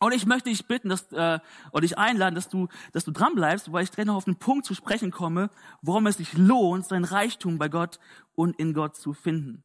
Und 0.00 0.12
ich 0.12 0.26
möchte 0.26 0.50
dich 0.50 0.66
bitten, 0.66 0.88
dass, 0.88 1.10
äh, 1.12 1.40
oder 1.72 1.80
dich 1.80 1.98
einladen, 1.98 2.34
dass 2.34 2.48
du, 2.48 2.68
dass 2.92 3.04
du 3.04 3.10
dran 3.10 3.34
bleibst, 3.34 3.72
weil 3.72 3.84
ich 3.84 3.90
gleich 3.90 4.06
noch 4.06 4.16
auf 4.16 4.24
den 4.24 4.36
Punkt 4.36 4.66
zu 4.66 4.74
sprechen 4.74 5.10
komme, 5.10 5.50
warum 5.82 6.06
es 6.06 6.16
sich 6.16 6.36
lohnt, 6.36 6.86
sein 6.86 7.04
Reichtum 7.04 7.58
bei 7.58 7.68
Gott 7.68 7.98
und 8.34 8.58
in 8.58 8.74
Gott 8.74 8.96
zu 8.96 9.12
finden. 9.12 9.64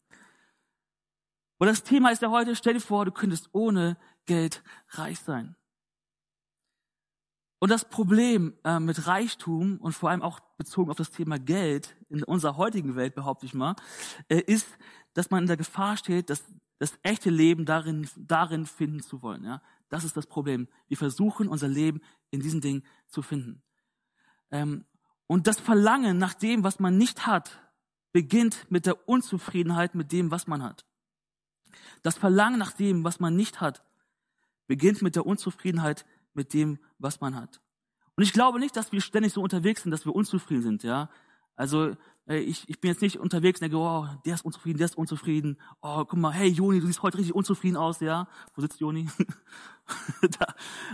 Und 1.59 1.67
das 1.67 1.83
Thema 1.83 2.11
ist 2.11 2.21
ja 2.21 2.29
heute, 2.29 2.55
stell 2.55 2.73
dir 2.73 2.81
vor, 2.81 3.05
du 3.05 3.11
könntest 3.11 3.49
ohne 3.53 3.97
Geld 4.25 4.63
reich 4.89 5.19
sein. 5.19 5.55
Und 7.59 7.69
das 7.69 7.85
Problem 7.85 8.53
äh, 8.65 8.81
mit 8.81 9.07
Reichtum 9.07 9.77
und 9.77 9.93
vor 9.93 10.09
allem 10.09 10.21
auch 10.21 10.41
bezogen 10.57 10.91
auf 10.91 10.97
das 10.97 11.11
Thema 11.11 11.39
Geld 11.39 11.95
in 12.09 12.21
unserer 12.21 12.57
heutigen 12.57 12.97
Welt, 12.97 13.15
behaupte 13.15 13.45
ich 13.45 13.53
mal, 13.53 13.77
äh, 14.27 14.41
ist, 14.41 14.67
dass 15.13 15.31
man 15.31 15.43
in 15.43 15.47
der 15.47 15.55
Gefahr 15.55 15.95
steht, 15.95 16.29
das, 16.29 16.43
das 16.79 16.99
echte 17.03 17.29
Leben 17.29 17.65
darin, 17.65 18.09
darin 18.17 18.65
finden 18.65 18.99
zu 18.99 19.21
wollen. 19.21 19.45
Ja? 19.45 19.61
Das 19.89 20.03
ist 20.03 20.17
das 20.17 20.27
Problem. 20.27 20.67
Wir 20.87 20.97
versuchen 20.97 21.47
unser 21.47 21.67
Leben 21.67 22.01
in 22.31 22.39
diesen 22.39 22.61
Dingen 22.61 22.83
zu 23.07 23.21
finden. 23.21 23.61
Ähm, 24.51 24.85
und 25.27 25.47
das 25.47 25.59
Verlangen 25.59 26.17
nach 26.17 26.33
dem, 26.33 26.63
was 26.63 26.79
man 26.79 26.97
nicht 26.97 27.25
hat, 27.25 27.59
beginnt 28.11 28.69
mit 28.69 28.85
der 28.85 29.07
Unzufriedenheit 29.07 29.95
mit 29.95 30.11
dem, 30.11 30.31
was 30.31 30.47
man 30.47 30.63
hat. 30.63 30.85
Das 32.01 32.17
Verlangen 32.17 32.59
nach 32.59 32.71
dem, 32.71 33.03
was 33.03 33.19
man 33.19 33.35
nicht 33.35 33.61
hat, 33.61 33.83
beginnt 34.67 35.01
mit 35.01 35.15
der 35.15 35.25
Unzufriedenheit 35.25 36.05
mit 36.33 36.53
dem, 36.53 36.79
was 36.99 37.21
man 37.21 37.35
hat. 37.35 37.61
Und 38.15 38.23
ich 38.23 38.33
glaube 38.33 38.59
nicht, 38.59 38.75
dass 38.75 38.91
wir 38.91 39.01
ständig 39.01 39.33
so 39.33 39.41
unterwegs 39.41 39.83
sind, 39.83 39.91
dass 39.91 40.05
wir 40.05 40.15
unzufrieden 40.15 40.61
sind, 40.61 40.83
ja. 40.83 41.09
Also 41.55 41.95
ich, 42.27 42.67
ich 42.69 42.79
bin 42.79 42.89
jetzt 42.89 43.01
nicht 43.01 43.19
unterwegs 43.19 43.59
und 43.59 43.69
denke, 43.69 43.77
oh, 43.77 44.07
der 44.25 44.35
ist 44.35 44.45
unzufrieden, 44.45 44.77
der 44.77 44.85
ist 44.85 44.97
unzufrieden. 44.97 45.57
Oh, 45.81 46.05
guck 46.05 46.17
mal, 46.19 46.31
hey 46.31 46.47
Joni, 46.47 46.79
du 46.79 46.87
siehst 46.87 47.03
heute 47.03 47.17
richtig 47.17 47.35
unzufrieden 47.35 47.75
aus, 47.75 47.99
ja. 47.99 48.27
Wo 48.55 48.61
sitzt 48.61 48.79
Joni? 48.79 49.09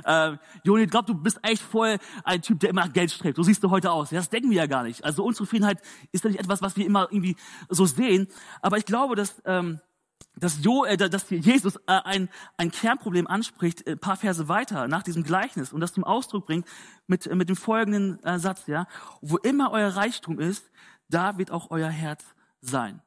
da. 0.03 0.31
äh, 0.31 0.37
Joni, 0.63 0.83
ich 0.83 0.89
glaube, 0.89 1.05
du 1.05 1.13
bist 1.13 1.39
echt 1.43 1.61
voll 1.61 1.97
ein 2.23 2.41
Typ, 2.41 2.59
der 2.59 2.71
immer 2.71 2.85
nach 2.85 2.93
Geld 2.93 3.11
strebt. 3.11 3.35
So 3.35 3.43
siehst 3.43 3.63
du 3.63 3.69
heute 3.69 3.91
aus. 3.91 4.09
Ja, 4.09 4.17
das 4.17 4.29
denken 4.29 4.49
wir 4.49 4.57
ja 4.57 4.65
gar 4.65 4.83
nicht. 4.83 5.03
Also 5.03 5.23
Unzufriedenheit 5.23 5.81
ist 6.11 6.23
ja 6.23 6.31
nicht 6.31 6.39
etwas, 6.39 6.61
was 6.61 6.75
wir 6.75 6.85
immer 6.85 7.07
irgendwie 7.11 7.35
so 7.69 7.85
sehen. 7.85 8.27
Aber 8.61 8.77
ich 8.77 8.85
glaube, 8.85 9.15
dass 9.15 9.41
ähm, 9.45 9.79
dass, 10.35 10.63
jo, 10.63 10.85
äh, 10.85 10.97
dass 10.97 11.29
Jesus 11.29 11.75
äh, 11.75 11.79
ein, 12.03 12.29
ein 12.57 12.71
Kernproblem 12.71 13.27
anspricht, 13.27 13.85
ein 13.87 13.93
äh, 13.93 13.97
paar 13.97 14.15
Verse 14.17 14.47
weiter 14.47 14.87
nach 14.87 15.03
diesem 15.03 15.23
Gleichnis 15.23 15.73
und 15.73 15.81
das 15.81 15.93
zum 15.93 16.03
Ausdruck 16.03 16.45
bringt 16.45 16.65
mit, 17.07 17.27
äh, 17.27 17.35
mit 17.35 17.49
dem 17.49 17.55
folgenden 17.55 18.23
äh, 18.23 18.39
Satz, 18.39 18.67
ja, 18.67 18.87
wo 19.21 19.37
immer 19.37 19.71
euer 19.71 19.89
Reichtum 19.89 20.39
ist, 20.39 20.69
da 21.09 21.37
wird 21.37 21.51
auch 21.51 21.71
euer 21.71 21.89
Herz 21.89 22.23
sein. 22.61 23.01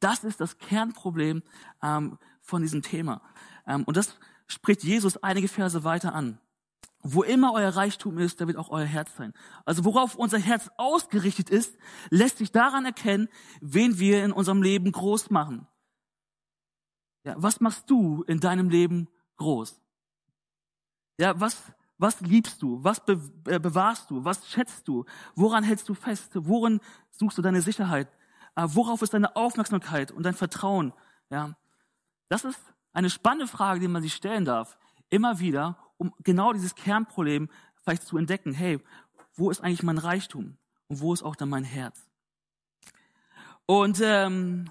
Das 0.00 0.24
ist 0.24 0.40
das 0.40 0.58
Kernproblem 0.58 1.42
ähm, 1.82 2.18
von 2.40 2.62
diesem 2.62 2.82
Thema. 2.82 3.22
Ähm, 3.66 3.84
und 3.84 3.96
das 3.96 4.18
spricht 4.46 4.82
Jesus 4.82 5.22
einige 5.22 5.48
Verse 5.48 5.84
weiter 5.84 6.14
an. 6.14 6.40
Wo 7.04 7.22
immer 7.22 7.52
euer 7.52 7.70
Reichtum 7.70 8.18
ist, 8.18 8.40
da 8.40 8.46
wird 8.46 8.56
auch 8.56 8.70
euer 8.70 8.86
Herz 8.86 9.14
sein. 9.16 9.32
Also 9.64 9.84
worauf 9.84 10.14
unser 10.14 10.38
Herz 10.38 10.70
ausgerichtet 10.76 11.50
ist, 11.50 11.76
lässt 12.10 12.38
sich 12.38 12.52
daran 12.52 12.84
erkennen, 12.84 13.28
wen 13.60 13.98
wir 13.98 14.24
in 14.24 14.32
unserem 14.32 14.62
Leben 14.62 14.92
groß 14.92 15.30
machen. 15.30 15.66
Ja, 17.24 17.34
was 17.36 17.60
machst 17.60 17.90
du 17.90 18.22
in 18.24 18.40
deinem 18.40 18.68
Leben 18.68 19.08
groß? 19.36 19.80
Ja, 21.18 21.38
was, 21.38 21.62
was 22.02 22.20
liebst 22.20 22.60
du? 22.60 22.82
Was 22.82 23.04
be 23.04 23.12
äh, 23.46 23.60
bewahrst 23.60 24.10
du? 24.10 24.24
Was 24.24 24.48
schätzt 24.48 24.88
du? 24.88 25.04
Woran 25.36 25.62
hältst 25.62 25.88
du 25.88 25.94
fest? 25.94 26.32
Worin 26.34 26.80
suchst 27.12 27.38
du 27.38 27.42
deine 27.42 27.62
Sicherheit? 27.62 28.08
Äh, 28.56 28.64
worauf 28.66 29.02
ist 29.02 29.14
deine 29.14 29.36
Aufmerksamkeit 29.36 30.10
und 30.10 30.24
dein 30.24 30.34
Vertrauen? 30.34 30.92
Ja, 31.30 31.56
das 32.28 32.44
ist 32.44 32.60
eine 32.92 33.08
spannende 33.08 33.46
Frage, 33.46 33.78
die 33.78 33.86
man 33.86 34.02
sich 34.02 34.14
stellen 34.14 34.44
darf. 34.44 34.76
Immer 35.10 35.38
wieder, 35.38 35.78
um 35.96 36.12
genau 36.24 36.52
dieses 36.52 36.74
Kernproblem 36.74 37.48
vielleicht 37.82 38.02
zu 38.02 38.18
entdecken. 38.18 38.52
Hey, 38.52 38.80
wo 39.34 39.50
ist 39.50 39.62
eigentlich 39.62 39.84
mein 39.84 39.98
Reichtum? 39.98 40.58
Und 40.88 41.00
wo 41.00 41.14
ist 41.14 41.22
auch 41.22 41.36
dann 41.36 41.48
mein 41.50 41.64
Herz? 41.64 42.10
Und 43.64 44.00
ähm, 44.02 44.68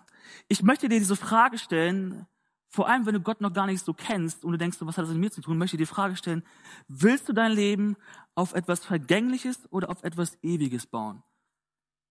ich 0.50 0.64
möchte 0.64 0.90
dir 0.90 1.00
diese 1.00 1.16
Frage 1.16 1.58
stellen, 1.58 2.28
vor 2.74 2.88
allem, 2.88 3.06
wenn 3.06 3.14
du 3.14 3.20
Gott 3.20 3.42
noch 3.42 3.52
gar 3.52 3.68
nicht 3.68 3.84
so 3.84 3.94
kennst 3.94 4.46
und 4.46 4.54
du 4.54 4.58
denkst, 4.58 4.78
was 4.80 4.98
hat 4.98 5.04
das 5.04 5.12
mit 5.12 5.20
mir 5.20 5.32
zu 5.32 5.42
tun, 5.42 5.58
möchte 5.58 5.76
ich 5.76 5.80
dir 5.80 5.86
die 5.86 5.94
Frage 5.94 6.16
stellen, 6.16 6.42
willst 6.88 7.28
du 7.28 7.34
dein 7.34 7.52
Leben 7.52 7.98
auf 8.34 8.54
etwas 8.54 8.86
Vergängliches 8.86 9.68
oder 9.72 9.90
auf 9.90 10.04
etwas 10.04 10.42
Ewiges 10.42 10.88
bauen? 10.88 11.22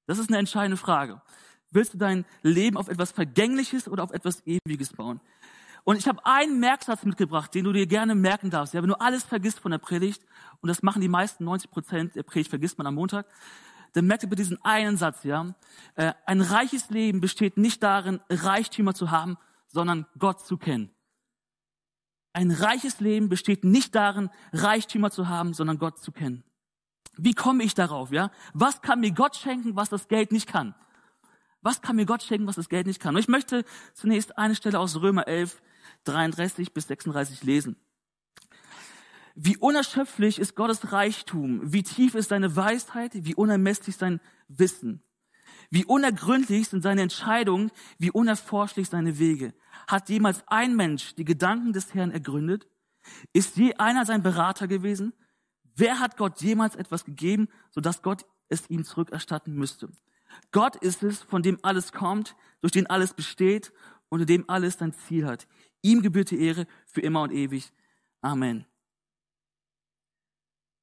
Das 0.07 0.19
ist 0.19 0.29
eine 0.29 0.39
entscheidende 0.39 0.77
Frage. 0.77 1.23
Willst 1.71 1.95
du 1.95 1.99
dein 1.99 2.27
Leben 2.43 2.77
auf 2.77 2.89
etwas 2.89 3.11
Vergängliches 3.11 3.89
oder 3.89 4.05
auf 4.05 4.11
etwas 4.11 4.47
Ewiges 4.47 4.93
bauen? 4.93 5.21
Und 5.85 5.97
ich 5.97 6.07
habe 6.07 6.27
einen 6.27 6.61
Merksatz 6.61 7.05
mitgebracht, 7.05 7.55
den 7.55 7.65
du 7.65 7.73
dir 7.73 7.87
gerne 7.87 8.15
merken 8.15 8.51
darfst. 8.51 8.75
Ja, 8.75 8.83
wenn 8.83 8.91
du 8.91 9.01
alles 9.01 9.25
vergisst 9.25 9.61
von 9.61 9.71
der 9.71 9.79
Predigt, 9.79 10.23
und 10.61 10.69
das 10.69 10.83
machen 10.83 11.01
die 11.01 11.09
meisten, 11.09 11.45
90 11.45 11.71
Prozent 11.71 12.15
der 12.17 12.23
Predigt 12.23 12.51
vergisst 12.51 12.77
man 12.77 12.87
am 12.87 12.97
Montag, 12.97 13.25
dann 13.95 14.07
merkt 14.07 14.25
ihr 14.25 14.29
bitte 14.29 14.43
diesen 14.43 14.63
einen 14.63 14.99
Satz, 14.99 15.25
ja. 15.25 15.55
Äh, 15.95 16.13
ein 16.27 16.43
reiches 16.43 16.91
Leben 16.91 17.21
besteht 17.21 17.57
nicht 17.57 17.83
darin, 17.83 18.21
Reichtümer 18.29 18.95
zu 18.95 19.11
haben, 19.11 19.39
sondern 19.73 20.07
Gott 20.19 20.45
zu 20.45 20.57
kennen. 20.57 20.91
Ein 22.33 22.51
reiches 22.51 23.01
Leben 23.01 23.29
besteht 23.29 23.65
nicht 23.65 23.95
darin, 23.95 24.31
Reichtümer 24.53 25.11
zu 25.11 25.29
haben, 25.29 25.53
sondern 25.55 25.79
Gott 25.79 25.99
zu 25.99 26.13
kennen. 26.13 26.45
Wie 27.17 27.35
komme 27.35 27.65
ich 27.65 27.75
darauf, 27.75 28.13
ja? 28.13 28.31
Was 28.55 28.83
kann 28.83 29.01
mir 29.01 29.13
Gott 29.13 29.37
schenken, 29.37 29.75
was 29.77 29.89
das 29.89 30.09
Geld 30.09 30.33
nicht 30.33 30.47
kann? 30.47 30.75
Was 31.61 31.83
kann 31.83 31.97
mir 31.97 32.07
Gott 32.07 32.23
schenken, 32.23 32.47
was 32.47 32.57
das 32.57 32.69
Geld 32.69 32.87
nicht 32.87 33.01
kann? 33.01 33.15
Und 33.15 33.21
ich 33.21 33.29
möchte 33.29 33.65
zunächst 33.93 34.39
eine 34.39 34.55
Stelle 34.55 34.79
aus 34.79 34.97
Römer 34.97 35.27
11, 35.27 35.61
33 36.05 36.73
bis 36.73 36.87
36 36.87 37.43
lesen. 37.43 37.77
Wie 39.35 39.57
unerschöpflich 39.57 40.39
ist 40.39 40.55
Gottes 40.55 40.93
Reichtum, 40.93 41.61
wie 41.73 41.83
tief 41.83 42.15
ist 42.15 42.29
seine 42.29 42.57
Weisheit, 42.57 43.13
wie 43.15 43.35
unermesslich 43.35 43.97
sein 43.97 44.21
Wissen. 44.49 45.03
Wie 45.71 45.85
unergründlich 45.85 46.69
sind 46.69 46.83
seine 46.83 47.03
Entscheidungen, 47.03 47.71
wie 47.99 48.11
unerforschlich 48.11 48.89
seine 48.89 49.19
Wege. 49.19 49.55
Hat 49.87 50.09
jemals 50.09 50.43
ein 50.49 50.75
Mensch 50.75 51.15
die 51.15 51.25
Gedanken 51.25 51.73
des 51.73 51.95
Herrn 51.95 52.11
ergründet? 52.11 52.67
Ist 53.33 53.57
je 53.57 53.75
einer 53.75 54.05
sein 54.05 54.23
Berater 54.23 54.67
gewesen? 54.67 55.13
Wer 55.77 56.01
hat 56.01 56.17
Gott 56.17 56.43
jemals 56.43 56.75
etwas 56.75 57.05
gegeben, 57.05 57.49
sodass 57.71 58.03
Gott 58.03 58.27
es 58.49 58.69
ihm 58.69 58.85
zurückerstatten 58.85 59.55
müsste? 59.55 59.91
Gott 60.51 60.77
ist 60.77 61.03
es, 61.03 61.23
von 61.23 61.43
dem 61.43 61.59
alles 61.63 61.93
kommt, 61.93 62.35
durch 62.61 62.73
den 62.73 62.89
alles 62.89 63.15
besteht 63.15 63.73
und 64.09 64.21
in 64.21 64.27
dem 64.27 64.51
alles 64.51 64.79
sein 64.79 64.93
Ziel 64.93 65.27
hat. 65.27 65.47
Ihm 65.83 66.03
gebührt 66.03 66.31
die 66.31 66.41
Ehre 66.41 66.67
für 66.87 67.01
immer 67.01 67.23
und 67.23 67.33
ewig. 67.33 67.73
Amen. 68.21 68.67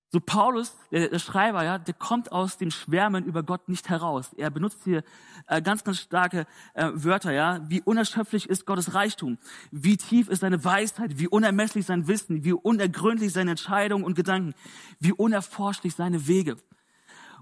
So 0.09 0.21
Paulus, 0.21 0.73
der, 0.89 1.09
der 1.09 1.19
Schreiber, 1.19 1.65
ja, 1.65 1.77
der 1.77 1.93
kommt 1.93 2.31
aus 2.31 2.57
dem 2.57 2.71
Schwärmen 2.71 3.25
über 3.25 3.43
Gott 3.43 3.67
nicht 3.67 3.89
heraus. 3.89 4.31
Er 4.37 4.49
benutzt 4.49 4.79
hier 4.85 5.03
äh, 5.47 5.61
ganz, 5.61 5.83
ganz 5.83 5.99
starke 5.99 6.45
äh, 6.75 6.89
Wörter, 6.93 7.33
ja. 7.33 7.59
Wie 7.67 7.81
unerschöpflich 7.81 8.47
ist 8.47 8.65
Gottes 8.65 8.93
Reichtum? 8.93 9.37
Wie 9.71 9.97
tief 9.97 10.29
ist 10.29 10.39
seine 10.39 10.63
Weisheit? 10.63 11.19
Wie 11.19 11.27
unermesslich 11.27 11.85
sein 11.85 12.07
Wissen? 12.07 12.45
Wie 12.45 12.53
unergründlich 12.53 13.33
seine 13.33 13.51
Entscheidungen 13.51 14.05
und 14.05 14.15
Gedanken? 14.15 14.53
Wie 15.01 15.11
unerforschlich 15.11 15.93
seine 15.93 16.25
Wege? 16.25 16.55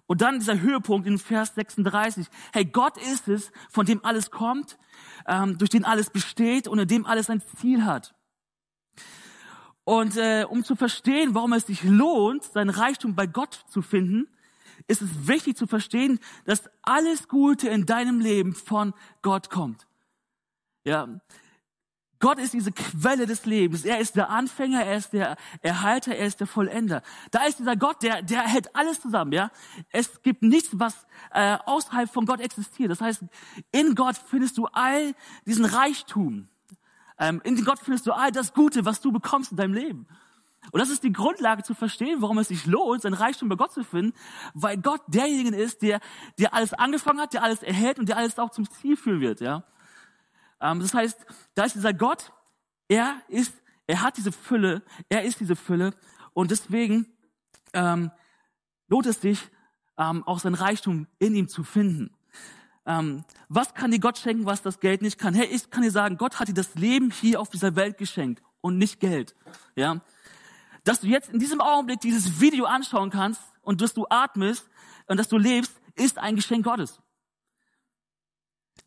Und 0.08 0.22
dann 0.22 0.40
dieser 0.40 0.60
Höhepunkt 0.60 1.08
in 1.08 1.20
Vers 1.20 1.54
36. 1.54 2.26
Hey, 2.52 2.66
Gott 2.66 2.98
ist 2.98 3.28
es, 3.28 3.52
von 3.70 3.86
dem 3.86 4.04
alles 4.04 4.32
kommt, 4.32 4.80
ähm, 5.28 5.60
durch 5.60 5.70
den 5.70 5.86
alles 5.86 6.10
besteht 6.10 6.68
und 6.68 6.80
in 6.80 6.88
dem 6.88 7.06
alles 7.06 7.30
ein 7.30 7.44
Ziel 7.60 7.86
hat. 7.86 8.15
Und 9.86 10.18
äh, 10.18 10.46
um 10.50 10.64
zu 10.64 10.76
verstehen, 10.76 11.36
warum 11.36 11.54
es 11.54 11.68
sich 11.68 11.84
lohnt, 11.84 12.44
sein 12.44 12.70
Reichtum 12.70 13.16
bei 13.16 13.28
Gott 13.28 13.64
zu 13.70 13.82
finden, 13.82 14.28
ist 14.88 15.02
es 15.02 15.28
wichtig 15.28 15.56
zu 15.56 15.68
verstehen, 15.68 16.20
dass 16.46 16.70
alles 16.82 17.28
Gute 17.28 17.70
in 17.70 17.86
deinem 17.86 18.20
Leben 18.20 18.54
von 18.54 18.94
Gott 19.22 19.50
kommt. 19.50 19.88
Ja, 20.84 21.08
Gott 22.20 22.40
ist 22.40 22.54
diese 22.54 22.72
Quelle 22.72 23.28
des 23.28 23.46
Lebens. 23.46 23.86
Er 23.86 24.00
ist 24.00 24.16
der 24.16 24.30
Anfänger, 24.30 24.84
er 24.84 24.98
ist 24.98 25.14
der 25.14 25.36
Erhalter, 25.62 26.16
er 26.16 26.26
ist 26.26 26.40
der 26.40 26.48
Vollender. 26.48 27.04
Da 27.30 27.46
ist 27.46 27.60
dieser 27.60 27.76
Gott, 27.76 28.02
der, 28.02 28.24
der 28.24 28.42
hält 28.42 28.76
alles 28.76 29.02
zusammen. 29.02 29.32
Ja, 29.34 29.52
es 29.92 30.22
gibt 30.24 30.42
nichts, 30.42 30.70
was 30.74 31.06
äh, 31.32 31.58
außerhalb 31.66 32.10
von 32.10 32.26
Gott 32.26 32.40
existiert. 32.40 32.90
Das 32.90 33.02
heißt, 33.02 33.24
in 33.72 33.94
Gott 33.94 34.16
findest 34.18 34.58
du 34.58 34.66
all 34.68 35.14
diesen 35.46 35.66
Reichtum. 35.66 36.48
Ähm, 37.18 37.42
in 37.44 37.64
Gott 37.64 37.80
findest 37.80 38.08
du 38.08 38.12
all 38.12 38.32
das 38.32 38.54
Gute, 38.54 38.86
was 38.86 39.02
du 39.02 39.12
bekommst 39.12 39.52
in 39.52 39.58
deinem 39.58 39.74
Leben. 39.74 40.08
Und 40.72 40.80
das 40.80 40.90
ist 40.90 41.04
die 41.04 41.14
Grundlage 41.14 41.64
zu 41.64 41.74
verstehen, 41.74 42.22
warum 42.22 42.38
es 42.40 42.48
sich 42.48 42.66
lohnt, 42.66 43.02
sein 43.02 43.14
Reichtum 43.14 43.50
bei 43.50 43.56
Gott 43.56 43.72
zu 43.72 43.84
finden, 43.84 44.14
weil 44.54 44.78
Gott 44.78 45.02
derjenige 45.08 45.56
ist, 45.56 45.82
der, 45.82 46.00
der 46.40 46.54
alles 46.54 46.74
angefangen 46.74 47.20
hat, 47.20 47.34
der 47.34 47.44
alles 47.44 47.62
erhält 47.62 48.00
und 48.00 48.10
der 48.10 48.18
alles 48.18 48.40
auch 48.40 48.50
zum 48.50 48.70
Ziel 48.70 48.98
führen 48.98 49.22
wird, 49.22 49.42
ja. 49.42 49.64
Ähm, 50.60 50.80
das 50.80 50.94
heißt, 50.94 51.26
da 51.54 51.66
ist 51.66 51.76
dieser 51.76 51.94
Gott, 51.94 52.32
er 52.88 53.22
ist, 53.28 53.54
er 53.88 54.02
hat 54.02 54.18
diese 54.18 54.32
Fülle, 54.32 54.82
er 55.10 55.24
ist 55.24 55.40
diese 55.40 55.56
Fülle 55.56 55.94
und 56.34 56.52
deswegen 56.52 57.08
ähm, 57.74 58.12
lohnt 58.88 59.06
es 59.06 59.22
sich, 59.22 59.50
ähm, 59.98 60.24
auch 60.26 60.40
sein 60.40 60.56
Reichtum 60.56 61.08
in 61.20 61.36
ihm 61.36 61.48
zu 61.48 61.64
finden. 61.64 62.15
Ähm, 62.86 63.24
was 63.50 63.74
kann 63.74 63.92
dir 63.92 64.00
Gott 64.00 64.18
schenken, 64.18 64.46
was 64.46 64.62
das 64.62 64.80
Geld 64.80 65.02
nicht 65.02 65.18
kann? 65.18 65.34
Hey, 65.34 65.48
ich 65.48 65.70
kann 65.70 65.84
dir 65.84 65.92
sagen, 65.92 66.18
Gott 66.18 66.40
hat 66.40 66.48
dir 66.48 66.54
das 66.54 66.76
Leben 66.76 67.12
hier 67.12 67.42
auf 67.42 67.50
dieser 67.50 67.76
Welt 67.76 67.98
geschenkt 67.98 68.44
und 68.62 68.78
nicht 68.78 69.00
Geld. 69.00 69.36
Ja, 69.76 70.02
dass 70.84 71.02
du 71.02 71.08
jetzt 71.08 71.30
in 71.30 71.40
diesem 71.40 71.62
Augenblick 71.62 72.00
dieses 72.00 72.40
Video 72.40 72.66
anschauen 72.66 73.10
kannst 73.10 73.42
und 73.62 73.82
dass 73.82 73.94
du 73.94 74.06
atmest 74.10 74.70
und 75.08 75.18
dass 75.18 75.28
du 75.28 75.38
lebst, 75.38 75.74
ist 75.96 76.20
ein 76.20 76.36
Geschenk 76.36 76.64
Gottes. 76.64 77.02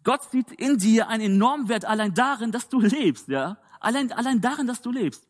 Gott 0.05 0.23
sieht 0.31 0.53
in 0.53 0.79
dir 0.79 1.09
einen 1.09 1.25
enormen 1.25 1.69
Wert 1.69 1.85
allein 1.85 2.15
darin, 2.15 2.53
dass 2.53 2.69
du 2.69 2.81
lebst, 2.81 3.29
ja, 3.29 3.59
allein 3.81 4.13
allein 4.13 4.41
darin, 4.41 4.69
dass 4.69 4.81
du 4.81 4.93
lebst. 4.93 5.27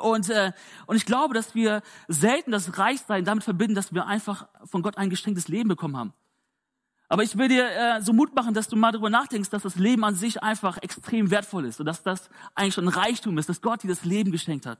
Und, 0.00 0.28
äh, 0.30 0.52
und 0.86 0.96
ich 0.96 1.06
glaube, 1.06 1.34
dass 1.34 1.54
wir 1.54 1.82
selten 2.08 2.50
das 2.50 2.78
Reichsein 2.78 3.24
damit 3.24 3.44
verbinden, 3.44 3.74
dass 3.74 3.92
wir 3.92 4.06
einfach 4.06 4.48
von 4.64 4.82
Gott 4.82 4.96
ein 4.96 5.10
geschenktes 5.10 5.48
Leben 5.48 5.68
bekommen 5.68 5.96
haben. 5.96 6.14
Aber 7.12 7.22
ich 7.22 7.36
will 7.36 7.48
dir 7.48 7.68
äh, 7.70 8.00
so 8.00 8.14
Mut 8.14 8.34
machen, 8.34 8.54
dass 8.54 8.68
du 8.68 8.76
mal 8.76 8.90
darüber 8.90 9.10
nachdenkst, 9.10 9.50
dass 9.50 9.64
das 9.64 9.76
Leben 9.76 10.02
an 10.02 10.14
sich 10.14 10.42
einfach 10.42 10.78
extrem 10.78 11.30
wertvoll 11.30 11.66
ist 11.66 11.78
und 11.78 11.84
dass 11.84 12.02
das 12.02 12.30
eigentlich 12.54 12.72
schon 12.72 12.86
ein 12.86 12.94
Reichtum 12.94 13.36
ist, 13.36 13.50
dass 13.50 13.60
Gott 13.60 13.82
dir 13.82 13.88
das 13.88 14.06
Leben 14.06 14.32
geschenkt 14.32 14.64
hat. 14.64 14.78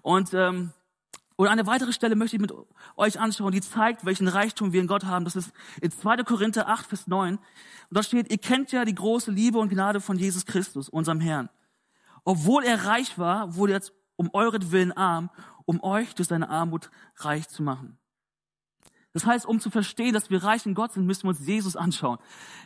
Und 0.00 0.32
ähm, 0.32 0.72
und 1.36 1.48
eine 1.48 1.66
weitere 1.66 1.92
Stelle 1.92 2.16
möchte 2.16 2.36
ich 2.36 2.40
mit 2.40 2.54
euch 2.96 3.20
anschauen, 3.20 3.52
die 3.52 3.60
zeigt, 3.60 4.06
welchen 4.06 4.26
Reichtum 4.26 4.72
wir 4.72 4.80
in 4.80 4.86
Gott 4.86 5.04
haben. 5.04 5.26
Das 5.26 5.36
ist 5.36 5.52
in 5.82 5.90
2. 5.90 6.24
Korinther 6.24 6.66
8, 6.66 6.86
Vers 6.86 7.06
9. 7.06 7.36
Und 7.36 7.40
da 7.90 8.02
steht, 8.02 8.30
ihr 8.30 8.38
kennt 8.38 8.72
ja 8.72 8.86
die 8.86 8.94
große 8.94 9.30
Liebe 9.30 9.58
und 9.58 9.68
Gnade 9.68 10.00
von 10.00 10.16
Jesus 10.16 10.46
Christus, 10.46 10.88
unserem 10.88 11.20
Herrn. 11.20 11.50
Obwohl 12.24 12.64
er 12.64 12.86
reich 12.86 13.18
war, 13.18 13.54
wurde 13.54 13.74
er 13.74 13.82
um 14.16 14.30
euretwillen 14.32 14.92
arm, 14.92 15.28
um 15.66 15.82
euch 15.82 16.14
durch 16.14 16.28
seine 16.28 16.48
Armut 16.48 16.90
reich 17.16 17.48
zu 17.48 17.62
machen. 17.62 17.98
Das 19.12 19.26
heißt, 19.26 19.44
um 19.44 19.58
zu 19.58 19.70
verstehen, 19.70 20.12
dass 20.12 20.30
wir 20.30 20.44
reich 20.44 20.66
in 20.66 20.74
Gott 20.74 20.92
sind, 20.92 21.04
müssen 21.04 21.24
wir 21.24 21.30
uns 21.30 21.44
Jesus 21.44 21.74
anschauen. 21.74 22.18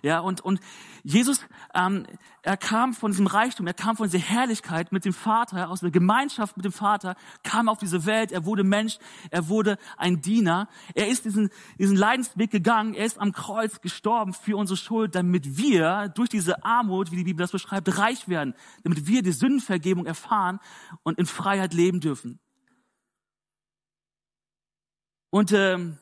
Ja, 0.02 0.20
und, 0.20 0.42
und 0.42 0.60
Jesus, 1.02 1.40
ähm, 1.74 2.06
er 2.42 2.58
kam 2.58 2.92
von 2.92 3.12
diesem 3.12 3.26
Reichtum, 3.26 3.66
er 3.66 3.72
kam 3.72 3.96
von 3.96 4.10
dieser 4.10 4.22
Herrlichkeit 4.22 4.92
mit 4.92 5.06
dem 5.06 5.14
Vater, 5.14 5.70
aus 5.70 5.80
der 5.80 5.90
Gemeinschaft 5.90 6.58
mit 6.58 6.66
dem 6.66 6.72
Vater, 6.72 7.16
kam 7.42 7.70
auf 7.70 7.78
diese 7.78 8.04
Welt, 8.04 8.30
er 8.30 8.44
wurde 8.44 8.62
Mensch, 8.62 8.98
er 9.30 9.48
wurde 9.48 9.78
ein 9.96 10.20
Diener. 10.20 10.68
Er 10.94 11.08
ist 11.08 11.24
diesen, 11.24 11.48
diesen 11.78 11.96
Leidensweg 11.96 12.50
gegangen, 12.50 12.92
er 12.92 13.06
ist 13.06 13.18
am 13.18 13.32
Kreuz 13.32 13.80
gestorben 13.80 14.34
für 14.34 14.58
unsere 14.58 14.76
Schuld, 14.76 15.14
damit 15.14 15.56
wir 15.56 16.12
durch 16.14 16.28
diese 16.28 16.62
Armut, 16.62 17.10
wie 17.10 17.16
die 17.16 17.24
Bibel 17.24 17.42
das 17.42 17.52
beschreibt, 17.52 17.96
reich 17.96 18.28
werden, 18.28 18.54
damit 18.82 19.06
wir 19.06 19.22
die 19.22 19.32
Sündenvergebung 19.32 20.04
erfahren 20.04 20.60
und 21.04 21.18
in 21.18 21.24
Freiheit 21.24 21.72
leben 21.72 22.00
dürfen. 22.00 22.38
Und 25.30 25.50
ähm, 25.52 25.98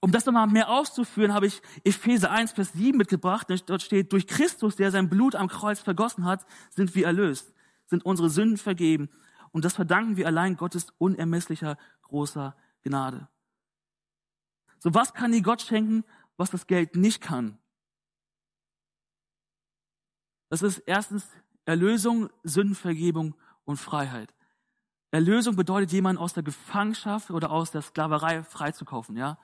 um 0.00 0.12
das 0.12 0.24
nochmal 0.24 0.46
mehr 0.46 0.70
auszuführen, 0.70 1.34
habe 1.34 1.46
ich 1.46 1.60
Epheser 1.84 2.30
1, 2.30 2.52
Vers 2.52 2.72
7 2.72 2.96
mitgebracht. 2.96 3.48
Dort 3.66 3.82
steht, 3.82 4.12
durch 4.12 4.26
Christus, 4.26 4.76
der 4.76 4.90
sein 4.90 5.10
Blut 5.10 5.34
am 5.34 5.48
Kreuz 5.48 5.78
vergossen 5.78 6.24
hat, 6.24 6.46
sind 6.70 6.94
wir 6.94 7.06
erlöst, 7.06 7.52
sind 7.86 8.04
unsere 8.04 8.30
Sünden 8.30 8.56
vergeben. 8.56 9.10
Und 9.52 9.64
das 9.64 9.74
verdanken 9.74 10.16
wir 10.16 10.26
allein 10.26 10.56
Gottes 10.56 10.86
unermesslicher 10.96 11.76
großer 12.02 12.56
Gnade. 12.82 13.28
So 14.78 14.94
was 14.94 15.12
kann 15.12 15.32
dir 15.32 15.42
Gott 15.42 15.60
schenken, 15.60 16.04
was 16.38 16.50
das 16.50 16.66
Geld 16.66 16.96
nicht 16.96 17.20
kann? 17.20 17.58
Das 20.48 20.62
ist 20.62 20.78
erstens 20.86 21.28
Erlösung, 21.66 22.30
Sündenvergebung 22.42 23.34
und 23.64 23.76
Freiheit. 23.76 24.34
Erlösung 25.10 25.56
bedeutet, 25.56 25.92
jemanden 25.92 26.22
aus 26.22 26.32
der 26.32 26.42
Gefangenschaft 26.42 27.30
oder 27.30 27.50
aus 27.50 27.70
der 27.70 27.82
Sklaverei 27.82 28.42
freizukaufen, 28.42 29.16
ja 29.16 29.38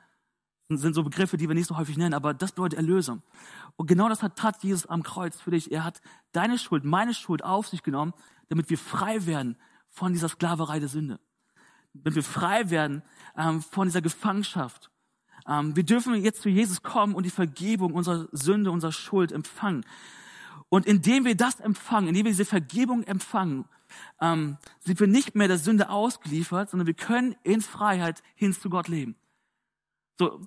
sind 0.69 0.95
so 0.95 1.05
Begriffe, 1.05 1.37
die 1.37 1.49
wir 1.49 1.55
nicht 1.55 1.69
so 1.69 1.77
häufig 1.77 1.97
nennen, 1.97 2.15
aber 2.15 2.35
das 2.35 2.53
bedeutet 2.53 2.79
Erlösung. 2.79 3.23
Und 3.77 3.87
genau 3.87 4.09
das 4.09 4.23
hat 4.23 4.37
tat 4.37 4.63
Jesus 4.65 4.87
am 4.87 5.03
Kreuz 5.03 5.41
für 5.41 5.53
dich. 5.53 5.71
Er 5.71 5.85
hat 5.85 6.01
deine 6.33 6.59
Schuld, 6.59 6.85
meine 6.85 7.15
Schuld 7.15 7.45
auf 7.45 7.69
sich 7.69 7.83
genommen, 7.83 8.15
damit 8.49 8.69
wir 8.71 8.79
frei 8.79 9.27
werden 9.27 9.57
von 9.89 10.13
dieser 10.13 10.29
Sklaverei 10.29 10.81
der 10.81 10.89
Sünde. 10.89 11.21
Damit 11.95 12.17
wir 12.17 12.25
frei 12.25 12.71
werden 12.71 13.03
ähm, 13.37 13.63
von 13.63 13.87
dieser 13.87 14.03
Gefangenschaft. 14.03 14.91
Ähm, 15.47 15.77
wir 15.77 15.85
dürfen 15.85 16.15
jetzt 16.17 16.43
zu 16.43 16.49
Jesus 16.49 16.83
kommen 16.83 17.15
und 17.15 17.25
die 17.25 17.31
Vergebung 17.31 17.95
unserer 17.95 18.29
Sünde, 18.33 18.71
unserer 18.71 18.93
Schuld 18.93 19.31
empfangen. 19.31 19.85
Und 20.69 20.85
indem 20.87 21.25
wir 21.25 21.37
das 21.37 21.61
empfangen, 21.61 22.09
indem 22.09 22.25
wir 22.25 22.33
diese 22.33 22.45
Vergebung 22.45 23.05
empfangen, 23.05 23.67
ähm, 24.21 24.59
sind 24.81 24.99
wir 24.99 25.07
nicht 25.07 25.37
mehr 25.37 25.47
der 25.47 25.59
Sünde 25.59 25.91
ausgeliefert, 25.91 26.71
sondern 26.71 26.89
wir 26.89 26.95
können 26.95 27.37
in 27.45 27.61
Freiheit 27.61 28.23
hin 28.35 28.53
zu 28.53 28.69
Gott 28.69 28.89
leben. 28.89 29.15
So, 30.19 30.41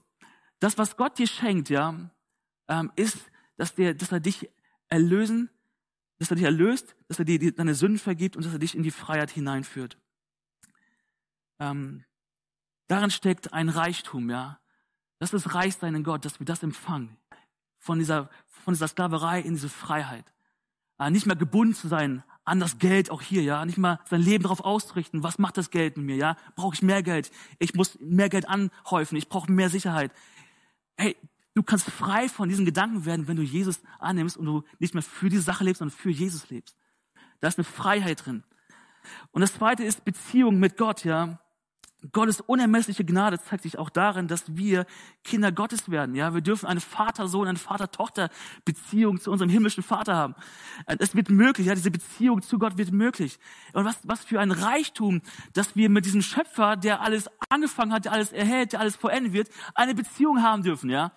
das, 0.60 0.78
was 0.78 0.98
Gott 0.98 1.18
dir 1.18 1.28
schenkt, 1.28 1.70
ja, 1.70 2.10
ähm, 2.68 2.92
ist, 2.96 3.18
dass, 3.58 3.76
der, 3.76 3.94
dass 3.94 4.12
er 4.12 4.20
dich 4.20 4.50
erlösen, 4.88 5.50
dass 6.18 6.30
er 6.30 6.36
dich 6.36 6.46
erlöst, 6.46 6.96
dass 7.08 7.20
er 7.20 7.26
dir 7.26 7.54
deine 7.54 7.76
Sünden 7.76 8.00
vergibt 8.00 8.36
und 8.36 8.46
dass 8.46 8.54
er 8.54 8.60
dich 8.60 8.76
in 8.76 8.84
die 8.84 8.92
Freiheit 8.92 9.32
hineinführt. 9.32 9.98
Ähm, 11.60 12.04
darin 12.88 13.12
steckt 13.12 13.54
ein 13.54 13.70
Reichtum, 13.70 14.30
ja. 14.30 14.60
Das 15.20 15.34
ist 15.34 15.54
Reichsein 15.54 15.96
in 15.96 16.04
Gott, 16.04 16.24
dass 16.24 16.40
wir 16.40 16.46
das 16.46 16.64
empfangen. 16.64 17.18
Von 17.78 18.00
dieser, 18.00 18.30
von 18.48 18.74
dieser 18.74 18.88
Sklaverei 18.88 19.42
in 19.42 19.54
diese 19.54 19.70
Freiheit. 19.70 20.34
Äh, 20.98 21.10
nicht 21.10 21.26
mehr 21.26 21.36
gebunden 21.36 21.74
zu 21.74 21.88
sein 21.88 22.24
an 22.46 22.60
das 22.60 22.80
Geld 22.80 23.12
auch 23.12 23.22
hier, 23.22 23.44
ja. 23.44 23.66
Nicht 23.66 23.78
mal 23.78 24.00
sein 24.06 24.22
Leben 24.22 24.44
darauf 24.44 24.62
auszurichten. 24.62 25.24
Was 25.24 25.38
macht 25.38 25.58
das 25.58 25.70
Geld 25.70 25.98
mit 25.98 26.06
mir, 26.06 26.16
ja? 26.16 26.38
Brauche 26.56 26.74
ich 26.74 26.82
mehr 26.82 27.04
Geld? 27.04 27.32
Ich 27.60 27.74
muss 27.76 27.98
mehr 28.00 28.30
Geld 28.30 28.48
anhäufen. 28.48 29.18
Ich 29.18 29.30
brauche 29.30 29.52
mehr 29.52 29.70
Sicherheit. 29.70 30.12
Hey, 31.00 31.16
du 31.56 31.64
kannst 31.64 31.90
frei 31.90 32.28
von 32.28 32.50
diesen 32.50 32.66
Gedanken 32.66 33.06
werden, 33.06 33.30
wenn 33.30 33.38
du 33.38 33.42
Jesus 33.42 33.80
annimmst 34.00 34.36
und 34.36 34.46
du 34.46 34.64
nicht 34.80 34.94
mehr 34.94 35.02
für 35.02 35.30
diese 35.30 35.44
Sache 35.44 35.64
lebst, 35.64 35.80
sondern 35.80 35.98
für 35.98 36.10
Jesus 36.10 36.50
lebst. 36.50 36.76
Da 37.40 37.48
ist 37.48 37.58
eine 37.58 37.64
Freiheit 37.64 38.26
drin. 38.26 38.44
Und 39.32 39.40
das 39.40 39.54
zweite 39.54 39.86
ist 39.86 40.04
Beziehung 40.04 40.60
mit 40.60 40.76
Gott, 40.76 41.06
ja. 41.06 41.40
Gottes 42.14 42.40
unermessliche 42.40 43.04
Gnade 43.04 43.40
zeigt 43.40 43.64
sich 43.64 43.78
auch 43.78 43.90
darin, 43.90 44.28
dass 44.28 44.56
wir 44.56 44.86
Kinder 45.24 45.52
Gottes 45.52 45.92
werden. 45.92 46.16
Ja, 46.16 46.34
wir 46.34 46.42
dürfen 46.42 46.66
eine 46.66 46.80
Vater-Sohn, 46.80 47.48
eine 47.48 47.58
Vater-Tochter-Beziehung 47.58 49.20
zu 49.20 49.32
unserem 49.32 49.50
himmlischen 49.50 49.84
Vater 49.84 50.16
haben. 50.16 50.36
Es 50.86 51.14
wird 51.14 51.30
möglich. 51.30 51.68
Ja, 51.68 51.76
diese 51.76 51.92
Beziehung 51.92 52.42
zu 52.42 52.58
Gott 52.58 52.78
wird 52.78 52.92
möglich. 52.92 53.38
Und 53.74 53.84
was, 53.84 54.00
was 54.04 54.24
für 54.24 54.40
ein 54.40 54.52
Reichtum, 54.52 55.22
dass 55.54 55.76
wir 55.76 55.90
mit 55.90 56.06
diesem 56.06 56.22
Schöpfer, 56.22 56.78
der 56.78 57.02
alles 57.02 57.30
angefangen 57.50 57.92
hat, 57.92 58.06
der 58.06 58.14
alles 58.14 58.32
erhält, 58.32 58.72
der 58.74 58.80
alles 58.80 58.96
vollenden 58.96 59.34
wird, 59.34 59.50
eine 59.76 59.94
Beziehung 59.94 60.42
haben 60.42 60.64
dürfen. 60.64 60.90
Ja, 60.90 61.12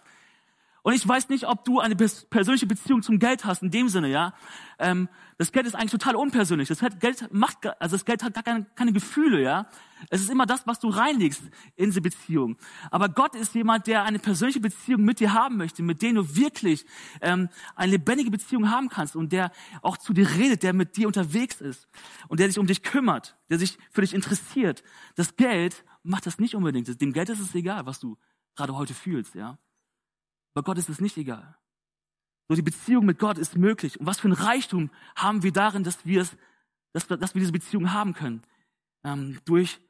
und 0.82 0.94
ich 0.94 1.06
weiß 1.06 1.28
nicht, 1.28 1.46
ob 1.46 1.64
du 1.64 1.78
eine 1.78 1.94
persönliche 1.94 2.66
Beziehung 2.66 3.02
zum 3.02 3.20
Geld 3.20 3.44
hast, 3.44 3.62
in 3.62 3.70
dem 3.70 3.88
Sinne, 3.88 4.08
ja. 4.08 4.34
Ähm, 4.80 5.08
das 5.38 5.52
Geld 5.52 5.66
ist 5.66 5.74
eigentlich 5.76 5.92
total 5.92 6.16
unpersönlich. 6.16 6.68
Das 6.68 6.80
Geld 6.98 7.32
macht, 7.32 7.66
also 7.80 7.94
das 7.94 8.04
Geld 8.04 8.24
hat 8.24 8.34
gar 8.34 8.42
keine, 8.42 8.66
keine 8.74 8.92
Gefühle, 8.92 9.40
ja. 9.40 9.68
Es 10.10 10.20
ist 10.20 10.28
immer 10.28 10.44
das, 10.44 10.66
was 10.66 10.80
du 10.80 10.88
reinlegst 10.88 11.42
in 11.76 11.86
diese 11.86 12.00
Beziehung. 12.00 12.56
Aber 12.90 13.08
Gott 13.08 13.36
ist 13.36 13.54
jemand, 13.54 13.86
der 13.86 14.02
eine 14.02 14.18
persönliche 14.18 14.58
Beziehung 14.58 15.02
mit 15.02 15.20
dir 15.20 15.32
haben 15.32 15.56
möchte, 15.56 15.84
mit 15.84 16.02
dem 16.02 16.16
du 16.16 16.34
wirklich 16.34 16.84
ähm, 17.20 17.48
eine 17.76 17.92
lebendige 17.92 18.32
Beziehung 18.32 18.68
haben 18.68 18.88
kannst 18.88 19.14
und 19.14 19.32
der 19.32 19.52
auch 19.82 19.96
zu 19.96 20.12
dir 20.12 20.28
redet, 20.28 20.64
der 20.64 20.72
mit 20.72 20.96
dir 20.96 21.06
unterwegs 21.06 21.60
ist 21.60 21.86
und 22.26 22.40
der 22.40 22.48
sich 22.48 22.58
um 22.58 22.66
dich 22.66 22.82
kümmert, 22.82 23.36
der 23.50 23.58
sich 23.60 23.78
für 23.92 24.00
dich 24.00 24.14
interessiert. 24.14 24.82
Das 25.14 25.36
Geld 25.36 25.84
macht 26.02 26.26
das 26.26 26.40
nicht 26.40 26.56
unbedingt. 26.56 27.00
Dem 27.00 27.12
Geld 27.12 27.28
ist 27.28 27.40
es 27.40 27.54
egal, 27.54 27.86
was 27.86 28.00
du 28.00 28.18
gerade 28.56 28.76
heute 28.76 28.94
fühlst, 28.94 29.36
ja. 29.36 29.58
Aber 30.54 30.64
Gott 30.64 30.78
ist 30.78 30.88
es 30.88 31.00
nicht 31.00 31.16
egal. 31.16 31.56
So 32.48 32.54
die 32.54 32.62
Beziehung 32.62 33.06
mit 33.06 33.18
Gott 33.18 33.38
ist 33.38 33.56
möglich. 33.56 33.98
Und 33.98 34.06
was 34.06 34.20
für 34.20 34.28
ein 34.28 34.32
Reichtum 34.32 34.90
haben 35.16 35.42
wir 35.42 35.52
darin, 35.52 35.84
dass 35.84 36.04
wir 36.04 36.22
es, 36.22 36.36
dass, 36.92 37.06
dass 37.06 37.34
wir 37.34 37.40
diese 37.40 37.52
Beziehung 37.52 37.92
haben 37.92 38.12
können. 38.12 38.42
Ähm, 39.04 39.38
durch, 39.44 39.80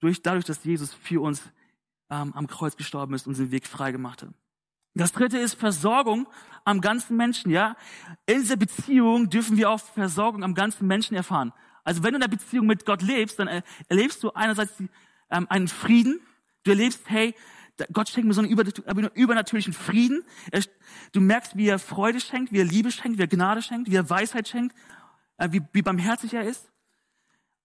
durch, 0.00 0.22
dadurch, 0.22 0.44
dass 0.44 0.64
Jesus 0.64 0.94
für 0.94 1.20
uns 1.20 1.42
ähm, 2.10 2.32
am 2.34 2.46
Kreuz 2.46 2.76
gestorben 2.76 3.14
ist 3.14 3.26
und 3.26 3.36
den 3.36 3.50
Weg 3.50 3.66
frei 3.66 3.92
gemacht 3.92 4.22
hat. 4.22 4.30
Das 4.94 5.12
dritte 5.12 5.38
ist 5.38 5.54
Versorgung 5.54 6.26
am 6.64 6.80
ganzen 6.80 7.18
Menschen, 7.18 7.50
ja. 7.50 7.76
In 8.24 8.40
dieser 8.40 8.56
Beziehung 8.56 9.28
dürfen 9.28 9.58
wir 9.58 9.68
auch 9.68 9.80
Versorgung 9.80 10.42
am 10.42 10.54
ganzen 10.54 10.86
Menschen 10.86 11.14
erfahren. 11.14 11.52
Also 11.84 12.02
wenn 12.02 12.12
du 12.12 12.16
in 12.16 12.22
der 12.22 12.28
Beziehung 12.28 12.66
mit 12.66 12.86
Gott 12.86 13.02
lebst, 13.02 13.38
dann 13.38 13.62
erlebst 13.88 14.22
du 14.22 14.32
einerseits 14.32 14.72
ähm, 15.30 15.46
einen 15.50 15.68
Frieden. 15.68 16.20
Du 16.64 16.70
erlebst, 16.70 17.02
hey, 17.04 17.34
Gott 17.92 18.08
schenkt 18.08 18.26
mir 18.26 18.34
so 18.34 18.40
einen 18.40 18.50
übernatürlichen 18.50 19.72
Frieden. 19.72 20.24
Du 21.12 21.20
merkst, 21.20 21.56
wie 21.56 21.68
er 21.68 21.78
Freude 21.78 22.20
schenkt, 22.20 22.52
wie 22.52 22.60
er 22.60 22.64
Liebe 22.64 22.90
schenkt, 22.90 23.18
wie 23.18 23.22
er 23.22 23.28
Gnade 23.28 23.62
schenkt, 23.62 23.90
wie 23.90 23.96
er 23.96 24.08
Weisheit 24.08 24.48
schenkt, 24.48 24.74
äh, 25.38 25.48
wie, 25.52 25.62
wie 25.72 25.82
barmherzig 25.82 26.34
er 26.34 26.44
ist. 26.44 26.70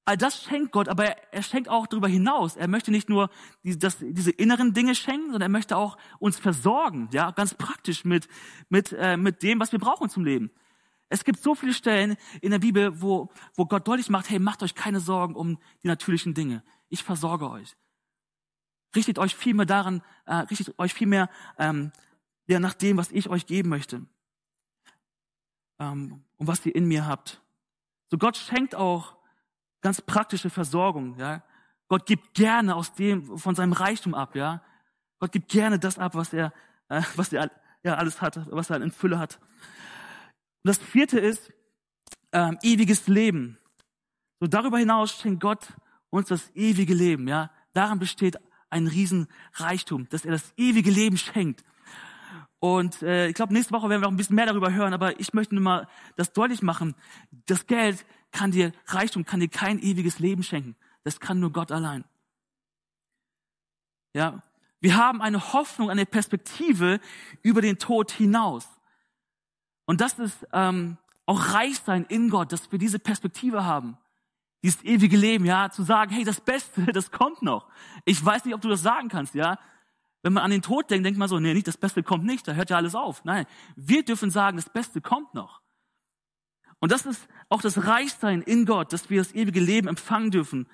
All 0.04 0.18
das 0.18 0.44
schenkt 0.44 0.72
Gott, 0.72 0.90
aber 0.90 1.06
er, 1.06 1.44
schenkt 1.44 1.70
auch 1.70 1.86
darüber 1.86 2.08
hinaus. 2.08 2.56
Er 2.56 2.68
möchte 2.68 2.92
nicht 2.92 3.08
nur 3.08 3.30
die, 3.64 3.78
das, 3.78 3.98
diese 4.00 4.32
inneren 4.32 4.74
Dinge 4.74 4.96
schenken, 4.96 5.28
sondern 5.28 5.44
er 5.44 5.50
möchte 5.50 5.78
auch 5.78 5.98
uns 6.20 6.40
versorgen, 6.40 7.08
ja, 7.14 7.32
ganz 7.32 7.54
praktisch 7.54 8.04
mit, 8.04 8.28
mit, 8.70 8.94
äh, 8.94 9.16
mit 9.16 9.44
dem, 9.44 9.60
was 9.60 9.72
wir 9.72 9.80
brauchen 9.80 10.10
zum 10.10 10.26
Leben. 10.26 10.52
Es 11.08 11.24
gibt 11.24 11.40
so 11.40 11.56
viele 11.56 11.74
Stellen 11.74 12.16
in 12.42 12.52
der 12.52 12.60
Bibel, 12.60 13.02
wo, 13.02 13.30
wo 13.56 13.66
Gott 13.66 13.88
deutlich 13.88 14.10
macht, 14.10 14.30
hey, 14.30 14.40
macht 14.40 14.64
euch 14.64 14.76
keine 14.76 15.00
Sorgen 15.00 15.36
um 15.36 15.60
die 15.84 15.88
natürlichen 15.88 16.34
Dinge. 16.34 16.64
Ich 16.90 17.04
versorge 17.04 17.50
euch. 17.50 17.76
Richtet 18.96 19.20
euch 19.20 19.36
vielmehr 19.36 19.66
daran, 19.66 20.04
äh, 20.26 20.36
richtet 20.36 20.78
euch 20.78 20.94
vielmehr 20.94 21.30
ähm, 21.58 21.92
ja, 22.48 22.60
nach 22.60 22.74
dem, 22.74 22.98
was 22.98 23.12
ich 23.12 23.30
euch 23.30 23.46
geben 23.46 23.70
möchte. 23.70 24.06
Ähm, 25.80 26.24
und 26.38 26.48
was 26.48 26.66
ihr 26.66 26.76
in 26.76 26.86
mir 26.86 27.06
habt. 27.06 27.42
So 28.10 28.18
Gott 28.18 28.36
schenkt 28.36 28.76
auch 28.76 29.16
ganz 29.82 30.02
praktische 30.02 30.50
Versorgung, 30.50 31.18
ja. 31.18 31.44
Gott 31.88 32.06
gibt 32.06 32.34
gerne 32.34 32.76
aus 32.76 32.94
dem, 32.94 33.38
von 33.38 33.56
seinem 33.56 33.74
Reichtum 33.74 34.14
ab, 34.14 34.36
ja. 34.36 34.62
Gott 35.20 35.32
gibt 35.32 35.50
gerne 35.50 35.80
das 35.80 35.98
ab, 35.98 36.16
was 36.16 36.34
er, 36.34 36.54
äh, 36.90 37.02
was 37.16 37.32
er 37.32 37.52
ja, 37.84 37.96
alles 37.96 38.22
hat, 38.22 38.40
was 38.52 38.70
er 38.70 38.82
in 38.82 38.92
Fülle 38.92 39.20
hat. 39.20 39.40
Und 40.64 40.68
das 40.70 40.78
vierte 40.78 41.20
ist 41.20 41.52
ähm, 42.32 42.58
ewiges 42.62 43.08
Leben. 43.08 43.58
So 44.40 44.48
darüber 44.48 44.78
hinaus 44.78 45.20
schenkt 45.20 45.42
Gott 45.42 45.74
uns 46.10 46.28
das 46.28 46.50
ewige 46.56 46.94
Leben, 46.94 47.28
ja. 47.28 47.52
Daran 47.74 48.00
besteht 48.00 48.38
ein 48.72 48.88
Riesenreichtum, 48.88 50.08
dass 50.10 50.26
er 50.26 50.32
das 50.32 50.54
ewige 50.58 50.90
Leben 50.90 51.18
schenkt. 51.18 51.64
Und 52.60 53.02
äh, 53.02 53.28
ich 53.28 53.34
glaube, 53.34 53.54
nächste 53.54 53.74
Woche 53.74 53.90
werden 53.90 54.02
wir 54.02 54.08
auch 54.08 54.12
ein 54.12 54.18
bisschen 54.18 54.36
mehr 54.36 54.46
darüber 54.46 54.72
hören, 54.74 54.94
aber 54.94 55.20
ich 55.20 55.34
möchte 55.34 55.56
nur 55.56 55.64
mal 55.64 55.88
das 56.16 56.32
deutlich 56.32 56.62
machen. 56.62 56.96
Das 57.48 57.66
Geld 57.68 58.06
kann 58.32 58.52
dir 58.52 58.72
Reichtum, 58.88 59.26
kann 59.26 59.40
dir 59.40 59.50
kein 59.50 59.80
ewiges 59.80 60.20
Leben 60.20 60.44
schenken. 60.44 60.76
Das 61.04 61.20
kann 61.20 61.40
nur 61.40 61.52
Gott 61.52 61.72
allein. 61.72 62.04
Ja, 64.14 64.44
wir 64.80 64.96
haben 64.96 65.22
eine 65.22 65.54
Hoffnung, 65.54 65.90
eine 65.90 66.06
Perspektive 66.06 67.00
über 67.42 67.62
den 67.62 67.78
Tod 67.78 68.12
hinaus. 68.12 68.68
Und 69.86 70.02
das 70.02 70.20
ist 70.20 70.48
ähm, 70.54 70.98
auch 71.26 71.54
Reichsein 71.54 72.06
in 72.10 72.30
Gott, 72.30 72.52
dass 72.52 72.72
wir 72.72 72.80
diese 72.80 73.00
Perspektive 73.00 73.66
haben 73.66 73.98
dieses 74.64 74.84
ewige 74.84 75.18
Leben, 75.18 75.46
ja, 75.46 75.70
zu 75.70 75.84
sagen, 75.84 76.12
hey, 76.12 76.24
das 76.24 76.42
Beste, 76.42 76.86
das 76.94 77.12
kommt 77.12 77.42
noch. 77.42 77.68
Ich 78.06 78.24
weiß 78.24 78.46
nicht, 78.46 78.54
ob 78.54 78.62
du 78.62 78.70
das 78.70 78.82
sagen 78.82 79.10
kannst, 79.10 79.36
ja. 79.36 79.60
Wenn 80.24 80.34
man 80.34 80.44
an 80.44 80.52
den 80.52 80.62
Tod 80.62 80.92
denkt, 80.92 81.06
denkt 81.06 81.18
man 81.18 81.28
so, 81.28 81.40
nee, 81.40 81.54
nicht 81.54 81.68
das 81.68 81.78
Beste 81.78 82.04
kommt 82.04 82.26
nicht, 82.26 82.48
da 82.48 82.54
hört 82.54 82.70
ja 82.70 82.78
alles 82.78 82.94
auf. 82.94 83.26
Nein, 83.26 83.46
wir 83.76 84.06
dürfen 84.06 84.30
sagen, 84.30 84.58
das 84.58 84.70
Beste 84.70 85.02
kommt 85.02 85.34
noch. 85.34 85.62
Und 86.80 86.92
das 86.92 87.06
ist 87.06 87.28
auch 87.50 87.62
das 87.62 87.86
Reichsein 87.86 88.42
in 88.42 88.66
Gott, 88.66 88.94
dass 88.94 89.10
wir 89.10 89.20
das 89.20 89.34
ewige 89.34 89.60
Leben 89.60 89.88
empfangen 89.88 90.32
dürfen, 90.32 90.68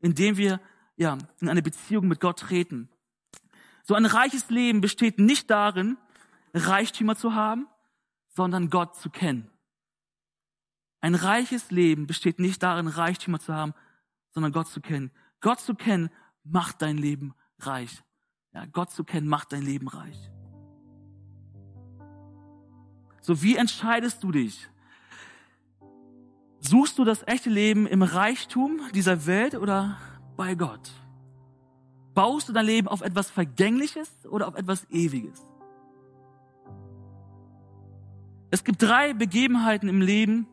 indem 0.00 0.36
wir 0.36 0.60
ja 0.96 1.18
in 1.40 1.48
eine 1.48 1.62
Beziehung 1.62 2.08
mit 2.08 2.20
Gott 2.20 2.40
treten. 2.40 2.88
So 3.84 3.94
ein 3.94 4.06
reiches 4.06 4.50
Leben 4.50 4.80
besteht 4.80 5.18
nicht 5.18 5.50
darin, 5.50 5.96
Reichtümer 6.54 7.16
zu 7.16 7.34
haben, 7.34 7.66
sondern 8.28 8.70
Gott 8.70 8.96
zu 8.96 9.10
kennen. 9.10 9.50
Ein 11.00 11.14
reiches 11.14 11.70
Leben 11.70 12.06
besteht 12.06 12.38
nicht 12.38 12.62
darin, 12.62 12.88
Reichtümer 12.88 13.38
zu 13.38 13.54
haben, 13.54 13.74
sondern 14.30 14.52
Gott 14.52 14.68
zu 14.68 14.80
kennen. 14.80 15.10
Gott 15.40 15.60
zu 15.60 15.74
kennen 15.74 16.10
macht 16.44 16.82
dein 16.82 16.98
Leben 16.98 17.34
reich. 17.60 18.02
Ja, 18.52 18.66
Gott 18.66 18.90
zu 18.90 19.04
kennen 19.04 19.28
macht 19.28 19.52
dein 19.52 19.62
Leben 19.62 19.88
reich. 19.88 20.18
So, 23.20 23.42
wie 23.42 23.56
entscheidest 23.56 24.22
du 24.24 24.32
dich? 24.32 24.68
Suchst 26.60 26.98
du 26.98 27.04
das 27.04 27.22
echte 27.26 27.50
Leben 27.50 27.86
im 27.86 28.02
Reichtum 28.02 28.80
dieser 28.94 29.26
Welt 29.26 29.54
oder 29.54 29.96
bei 30.36 30.54
Gott? 30.54 30.90
Baust 32.14 32.48
du 32.48 32.52
dein 32.52 32.66
Leben 32.66 32.88
auf 32.88 33.02
etwas 33.02 33.30
Vergängliches 33.30 34.26
oder 34.26 34.48
auf 34.48 34.56
etwas 34.56 34.90
Ewiges? 34.90 35.46
Es 38.50 38.64
gibt 38.64 38.82
drei 38.82 39.12
Begebenheiten 39.12 39.88
im 39.88 40.00
Leben, 40.00 40.48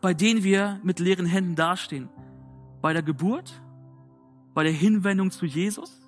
bei 0.00 0.14
denen 0.14 0.44
wir 0.44 0.80
mit 0.82 1.00
leeren 1.00 1.26
Händen 1.26 1.54
dastehen. 1.56 2.08
Bei 2.80 2.92
der 2.92 3.02
Geburt, 3.02 3.60
bei 4.54 4.62
der 4.62 4.72
Hinwendung 4.72 5.30
zu 5.30 5.46
Jesus 5.46 6.00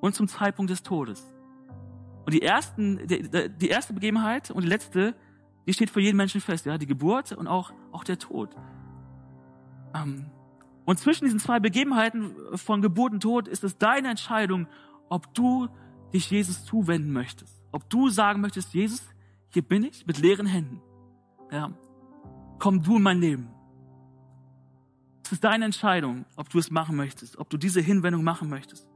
und 0.00 0.14
zum 0.14 0.28
Zeitpunkt 0.28 0.70
des 0.70 0.82
Todes. 0.82 1.24
Und 2.24 2.34
die, 2.34 2.42
ersten, 2.42 3.06
die, 3.06 3.28
die 3.48 3.68
erste 3.68 3.92
Begebenheit 3.92 4.50
und 4.50 4.62
die 4.62 4.68
letzte, 4.68 5.14
die 5.66 5.72
steht 5.72 5.90
für 5.90 6.00
jeden 6.00 6.16
Menschen 6.16 6.40
fest, 6.40 6.66
ja, 6.66 6.78
die 6.78 6.86
Geburt 6.86 7.32
und 7.32 7.48
auch, 7.48 7.72
auch 7.90 8.04
der 8.04 8.18
Tod. 8.18 8.54
Ähm, 9.94 10.26
und 10.84 10.98
zwischen 10.98 11.24
diesen 11.24 11.40
zwei 11.40 11.58
Begebenheiten 11.58 12.34
von 12.54 12.80
Geburt 12.80 13.12
und 13.12 13.20
Tod 13.20 13.48
ist 13.48 13.64
es 13.64 13.78
deine 13.78 14.08
Entscheidung, 14.08 14.68
ob 15.08 15.34
du 15.34 15.68
dich 16.12 16.30
Jesus 16.30 16.64
zuwenden 16.64 17.12
möchtest. 17.12 17.60
Ob 17.72 17.88
du 17.90 18.08
sagen 18.08 18.40
möchtest, 18.40 18.74
Jesus, 18.74 19.02
hier 19.48 19.62
bin 19.62 19.82
ich 19.82 20.06
mit 20.06 20.18
leeren 20.18 20.46
Händen. 20.46 20.80
Ja 21.50 21.72
komm 22.62 22.80
du 22.80 22.98
in 22.98 23.02
mein 23.02 23.18
Leben. 23.18 23.48
Es 25.24 25.32
ist 25.32 25.42
deine 25.42 25.64
Entscheidung, 25.64 26.26
ob 26.36 26.48
du 26.48 26.60
es 26.60 26.70
machen 26.70 26.94
möchtest, 26.94 27.36
ob 27.36 27.50
du 27.50 27.56
diese 27.56 27.80
Hinwendung 27.80 28.22
machen 28.22 28.48
möchtest. 28.48 28.86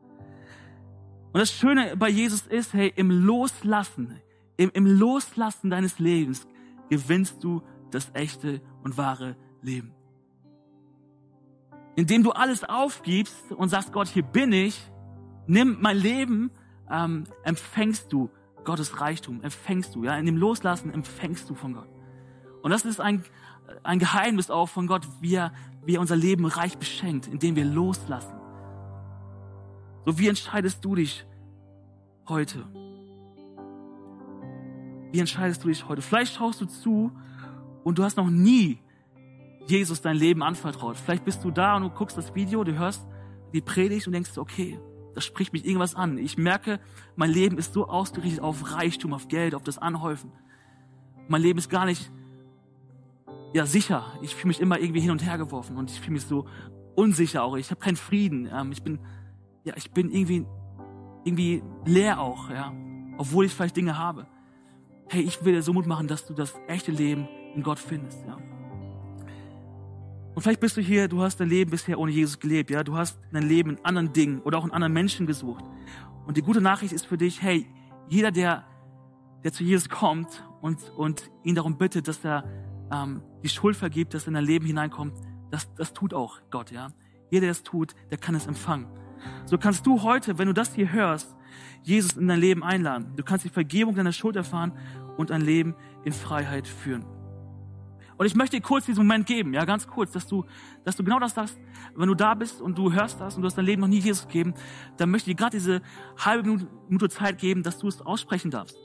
Und 1.32 1.40
das 1.40 1.50
Schöne 1.50 1.96
bei 1.96 2.08
Jesus 2.08 2.46
ist, 2.46 2.74
hey, 2.74 2.92
im 2.94 3.10
Loslassen, 3.10 4.20
im, 4.56 4.70
im 4.72 4.86
Loslassen 4.86 5.68
deines 5.68 5.98
Lebens 5.98 6.46
gewinnst 6.90 7.42
du 7.42 7.60
das 7.90 8.08
echte 8.14 8.60
und 8.84 8.98
wahre 8.98 9.34
Leben. 9.62 9.92
Indem 11.96 12.22
du 12.22 12.30
alles 12.30 12.62
aufgibst 12.62 13.50
und 13.50 13.68
sagst, 13.70 13.92
Gott, 13.92 14.06
hier 14.06 14.22
bin 14.22 14.52
ich, 14.52 14.80
nimm 15.48 15.78
mein 15.80 15.96
Leben, 15.96 16.52
ähm, 16.88 17.24
empfängst 17.42 18.12
du 18.12 18.30
Gottes 18.62 19.00
Reichtum, 19.00 19.42
empfängst 19.42 19.92
du, 19.96 20.04
ja, 20.04 20.16
in 20.16 20.26
dem 20.26 20.36
Loslassen 20.36 20.94
empfängst 20.94 21.50
du 21.50 21.56
von 21.56 21.74
Gott. 21.74 21.88
Und 22.66 22.70
das 22.70 22.84
ist 22.84 23.00
ein, 23.00 23.22
ein 23.82 23.98
Geheimnis 23.98 24.50
auch 24.50 24.68
von 24.68 24.86
Gott, 24.86 25.06
wie 25.20 25.34
er, 25.34 25.52
wie 25.84 25.96
er 25.96 26.00
unser 26.00 26.16
Leben 26.16 26.44
reich 26.46 26.78
beschenkt, 26.78 27.26
indem 27.26 27.56
wir 27.56 27.64
loslassen. 27.64 28.34
So, 30.04 30.18
wie 30.18 30.28
entscheidest 30.28 30.84
du 30.84 30.94
dich 30.94 31.26
heute? 32.28 32.64
Wie 35.12 35.20
entscheidest 35.20 35.64
du 35.64 35.68
dich 35.68 35.88
heute? 35.88 36.02
Vielleicht 36.02 36.34
schaust 36.34 36.60
du 36.60 36.66
zu 36.66 37.12
und 37.84 37.98
du 37.98 38.04
hast 38.04 38.16
noch 38.16 38.30
nie 38.30 38.78
Jesus 39.66 40.00
dein 40.00 40.16
Leben 40.16 40.42
anvertraut. 40.42 40.96
Vielleicht 40.96 41.24
bist 41.24 41.42
du 41.44 41.50
da 41.50 41.76
und 41.76 41.82
du 41.82 41.90
guckst 41.90 42.16
das 42.16 42.34
Video, 42.34 42.64
du 42.64 42.76
hörst 42.76 43.06
die 43.52 43.60
Predigt 43.60 44.06
und 44.06 44.12
denkst, 44.12 44.36
okay, 44.38 44.78
das 45.14 45.24
spricht 45.24 45.52
mich 45.52 45.64
irgendwas 45.64 45.94
an. 45.94 46.18
Ich 46.18 46.36
merke, 46.36 46.78
mein 47.16 47.30
Leben 47.30 47.58
ist 47.58 47.72
so 47.72 47.88
ausgerichtet 47.88 48.42
auf 48.42 48.74
Reichtum, 48.74 49.12
auf 49.12 49.28
Geld, 49.28 49.54
auf 49.54 49.62
das 49.62 49.78
Anhäufen. 49.78 50.30
Mein 51.28 51.42
Leben 51.42 51.58
ist 51.58 51.70
gar 51.70 51.86
nicht 51.86 52.12
ja, 53.56 53.64
sicher. 53.64 54.04
Ich 54.20 54.34
fühle 54.34 54.48
mich 54.48 54.60
immer 54.60 54.78
irgendwie 54.78 55.00
hin 55.00 55.10
und 55.10 55.24
her 55.24 55.38
geworfen 55.38 55.78
und 55.78 55.90
ich 55.90 55.98
fühle 55.98 56.12
mich 56.12 56.24
so 56.24 56.46
unsicher 56.94 57.42
auch. 57.42 57.56
Ich 57.56 57.70
habe 57.70 57.80
keinen 57.80 57.96
Frieden. 57.96 58.50
Ähm, 58.52 58.70
ich 58.70 58.82
bin, 58.82 58.98
ja, 59.64 59.72
ich 59.76 59.92
bin 59.92 60.10
irgendwie, 60.10 60.44
irgendwie 61.24 61.62
leer 61.86 62.20
auch, 62.20 62.50
ja, 62.50 62.74
obwohl 63.16 63.46
ich 63.46 63.54
vielleicht 63.54 63.74
Dinge 63.74 63.96
habe. 63.96 64.26
Hey, 65.08 65.22
ich 65.22 65.42
will 65.42 65.54
dir 65.54 65.62
so 65.62 65.72
Mut 65.72 65.86
machen, 65.86 66.06
dass 66.06 66.26
du 66.26 66.34
das 66.34 66.52
echte 66.68 66.92
Leben 66.92 67.28
in 67.54 67.62
Gott 67.62 67.78
findest, 67.78 68.26
ja. 68.26 68.36
Und 70.34 70.42
vielleicht 70.42 70.60
bist 70.60 70.76
du 70.76 70.82
hier, 70.82 71.08
du 71.08 71.22
hast 71.22 71.40
dein 71.40 71.48
Leben 71.48 71.70
bisher 71.70 71.98
ohne 71.98 72.12
Jesus 72.12 72.38
gelebt, 72.38 72.68
ja. 72.68 72.84
Du 72.84 72.94
hast 72.94 73.18
dein 73.32 73.44
Leben 73.44 73.70
in 73.70 73.84
anderen 73.86 74.12
Dingen 74.12 74.40
oder 74.40 74.58
auch 74.58 74.66
in 74.66 74.70
anderen 74.70 74.92
Menschen 74.92 75.26
gesucht. 75.26 75.64
Und 76.26 76.36
die 76.36 76.42
gute 76.42 76.60
Nachricht 76.60 76.92
ist 76.92 77.06
für 77.06 77.16
dich, 77.16 77.40
hey, 77.40 77.66
jeder, 78.06 78.30
der, 78.30 78.66
der 79.44 79.52
zu 79.54 79.64
Jesus 79.64 79.88
kommt 79.88 80.44
und, 80.60 80.90
und 80.98 81.30
ihn 81.42 81.54
darum 81.54 81.78
bittet, 81.78 82.06
dass 82.06 82.22
er 82.22 82.44
ähm, 82.92 83.22
die 83.42 83.48
Schuld 83.48 83.76
vergibt, 83.76 84.14
dass 84.14 84.24
er 84.24 84.28
in 84.28 84.34
dein 84.34 84.44
Leben 84.44 84.66
hineinkommt, 84.66 85.14
das, 85.50 85.72
das 85.74 85.92
tut 85.92 86.14
auch 86.14 86.40
Gott, 86.50 86.70
ja. 86.70 86.88
Jeder, 87.30 87.42
der 87.42 87.50
es 87.50 87.62
tut, 87.62 87.94
der 88.10 88.18
kann 88.18 88.34
es 88.34 88.46
empfangen. 88.46 88.86
So 89.46 89.58
kannst 89.58 89.86
du 89.86 90.02
heute, 90.02 90.38
wenn 90.38 90.46
du 90.46 90.54
das 90.54 90.74
hier 90.74 90.92
hörst, 90.92 91.36
Jesus 91.82 92.12
in 92.12 92.28
dein 92.28 92.40
Leben 92.40 92.62
einladen. 92.62 93.12
Du 93.16 93.22
kannst 93.22 93.44
die 93.44 93.48
Vergebung 93.48 93.94
deiner 93.94 94.12
Schuld 94.12 94.36
erfahren 94.36 94.72
und 95.16 95.30
ein 95.30 95.40
Leben 95.40 95.74
in 96.04 96.12
Freiheit 96.12 96.66
führen. 96.66 97.04
Und 98.18 98.24
ich 98.24 98.34
möchte 98.34 98.56
dir 98.56 98.62
kurz 98.62 98.86
diesen 98.86 99.06
Moment 99.06 99.26
geben, 99.26 99.52
ja, 99.52 99.64
ganz 99.64 99.86
kurz, 99.86 100.12
dass 100.12 100.26
du, 100.26 100.44
dass 100.84 100.96
du 100.96 101.04
genau 101.04 101.18
das 101.18 101.34
sagst, 101.34 101.58
wenn 101.94 102.08
du 102.08 102.14
da 102.14 102.34
bist 102.34 102.62
und 102.62 102.78
du 102.78 102.92
hörst 102.92 103.20
das 103.20 103.36
und 103.36 103.42
du 103.42 103.46
hast 103.46 103.58
dein 103.58 103.66
Leben 103.66 103.82
noch 103.82 103.88
nie 103.88 103.98
Jesus 103.98 104.26
gegeben, 104.26 104.54
dann 104.96 105.10
möchte 105.10 105.30
ich 105.30 105.36
dir 105.36 105.40
gerade 105.40 105.56
diese 105.56 105.82
halbe 106.18 106.66
Minute 106.88 107.08
Zeit 107.10 107.38
geben, 107.38 107.62
dass 107.62 107.78
du 107.78 107.88
es 107.88 108.00
aussprechen 108.00 108.50
darfst. 108.50 108.76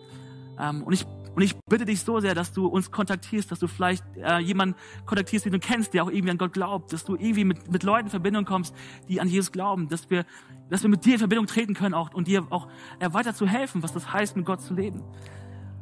Ähm, 0.60 0.84
und 0.84 0.94
ich 0.94 1.06
und 1.36 1.42
ich 1.42 1.56
bitte 1.70 1.86
dich 1.86 2.02
so 2.02 2.20
sehr, 2.20 2.36
dass 2.36 2.52
du 2.52 2.68
uns 2.68 2.92
kontaktierst, 2.92 3.52
dass 3.52 3.60
du 3.60 3.68
vielleicht 3.68 4.04
äh, 4.18 4.40
jemanden 4.40 4.76
kontaktierst, 5.06 5.46
den 5.46 5.54
du 5.54 5.60
kennst, 5.60 5.94
der 5.94 6.04
auch 6.04 6.10
irgendwie 6.10 6.32
an 6.32 6.38
Gott 6.38 6.54
glaubt, 6.54 6.92
dass 6.92 7.06
du 7.06 7.16
irgendwie 7.16 7.46
mit, 7.46 7.72
mit 7.72 7.84
Leuten 7.84 8.08
in 8.08 8.12
Verbindung 8.12 8.46
kommst, 8.46 8.76
die 9.08 9.22
an 9.22 9.28
Jesus 9.28 9.52
glauben, 9.52 9.88
dass 9.88 10.10
wir, 10.10 10.26
dass 10.70 10.84
wir 10.84 10.90
mit 10.90 11.06
dir 11.06 11.14
in 11.14 11.20
Verbindung 11.20 11.48
treten 11.48 11.74
können 11.74 11.94
auch 11.94 12.14
und 12.14 12.28
dir 12.28 12.46
auch 12.50 12.68
äh, 13.00 13.12
weiter 13.14 13.34
zu 13.34 13.48
helfen, 13.48 13.82
was 13.82 13.94
das 13.94 14.12
heißt, 14.12 14.36
mit 14.36 14.46
Gott 14.46 14.62
zu 14.62 14.74
leben. 14.74 15.02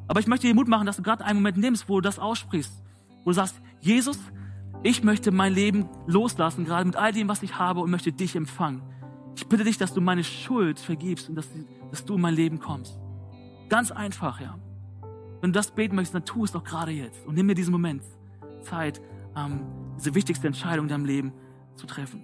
Aber 0.07 0.19
ich 0.19 0.27
möchte 0.27 0.47
dir 0.47 0.53
Mut 0.53 0.67
machen, 0.67 0.85
dass 0.85 0.97
du 0.97 1.03
gerade 1.03 1.25
einen 1.25 1.39
Moment 1.39 1.57
nimmst, 1.57 1.89
wo 1.89 1.95
du 1.95 2.01
das 2.01 2.19
aussprichst 2.19 2.83
wo 3.23 3.31
du 3.31 3.35
sagst, 3.35 3.61
Jesus, 3.79 4.19
ich 4.83 5.03
möchte 5.03 5.31
mein 5.31 5.53
Leben 5.53 5.89
loslassen, 6.07 6.65
gerade 6.65 6.85
mit 6.85 6.95
all 6.95 7.11
dem, 7.11 7.27
was 7.27 7.43
ich 7.43 7.57
habe 7.57 7.81
und 7.81 7.91
möchte 7.91 8.11
dich 8.11 8.35
empfangen. 8.35 8.81
Ich 9.35 9.47
bitte 9.47 9.63
dich, 9.63 9.77
dass 9.77 9.93
du 9.93 10.01
meine 10.01 10.23
Schuld 10.23 10.79
vergibst 10.79 11.29
und 11.29 11.35
dass, 11.35 11.47
dass 11.91 12.05
du 12.05 12.15
in 12.15 12.21
mein 12.21 12.33
Leben 12.33 12.59
kommst. 12.59 12.97
Ganz 13.69 13.91
einfach, 13.91 14.39
ja. 14.41 14.57
Wenn 15.41 15.53
du 15.53 15.57
das 15.57 15.71
beten 15.71 15.95
möchtest, 15.95 16.15
dann 16.15 16.25
tu 16.25 16.43
es 16.43 16.51
doch 16.51 16.63
gerade 16.63 16.91
jetzt 16.91 17.25
und 17.25 17.35
nimm 17.35 17.45
mir 17.45 17.55
diesen 17.55 17.71
Moment 17.71 18.03
Zeit, 18.63 19.01
ähm, 19.35 19.61
diese 19.97 20.13
wichtigste 20.15 20.47
Entscheidung 20.47 20.85
in 20.85 20.89
deinem 20.89 21.05
Leben 21.05 21.33
zu 21.75 21.87
treffen. 21.87 22.23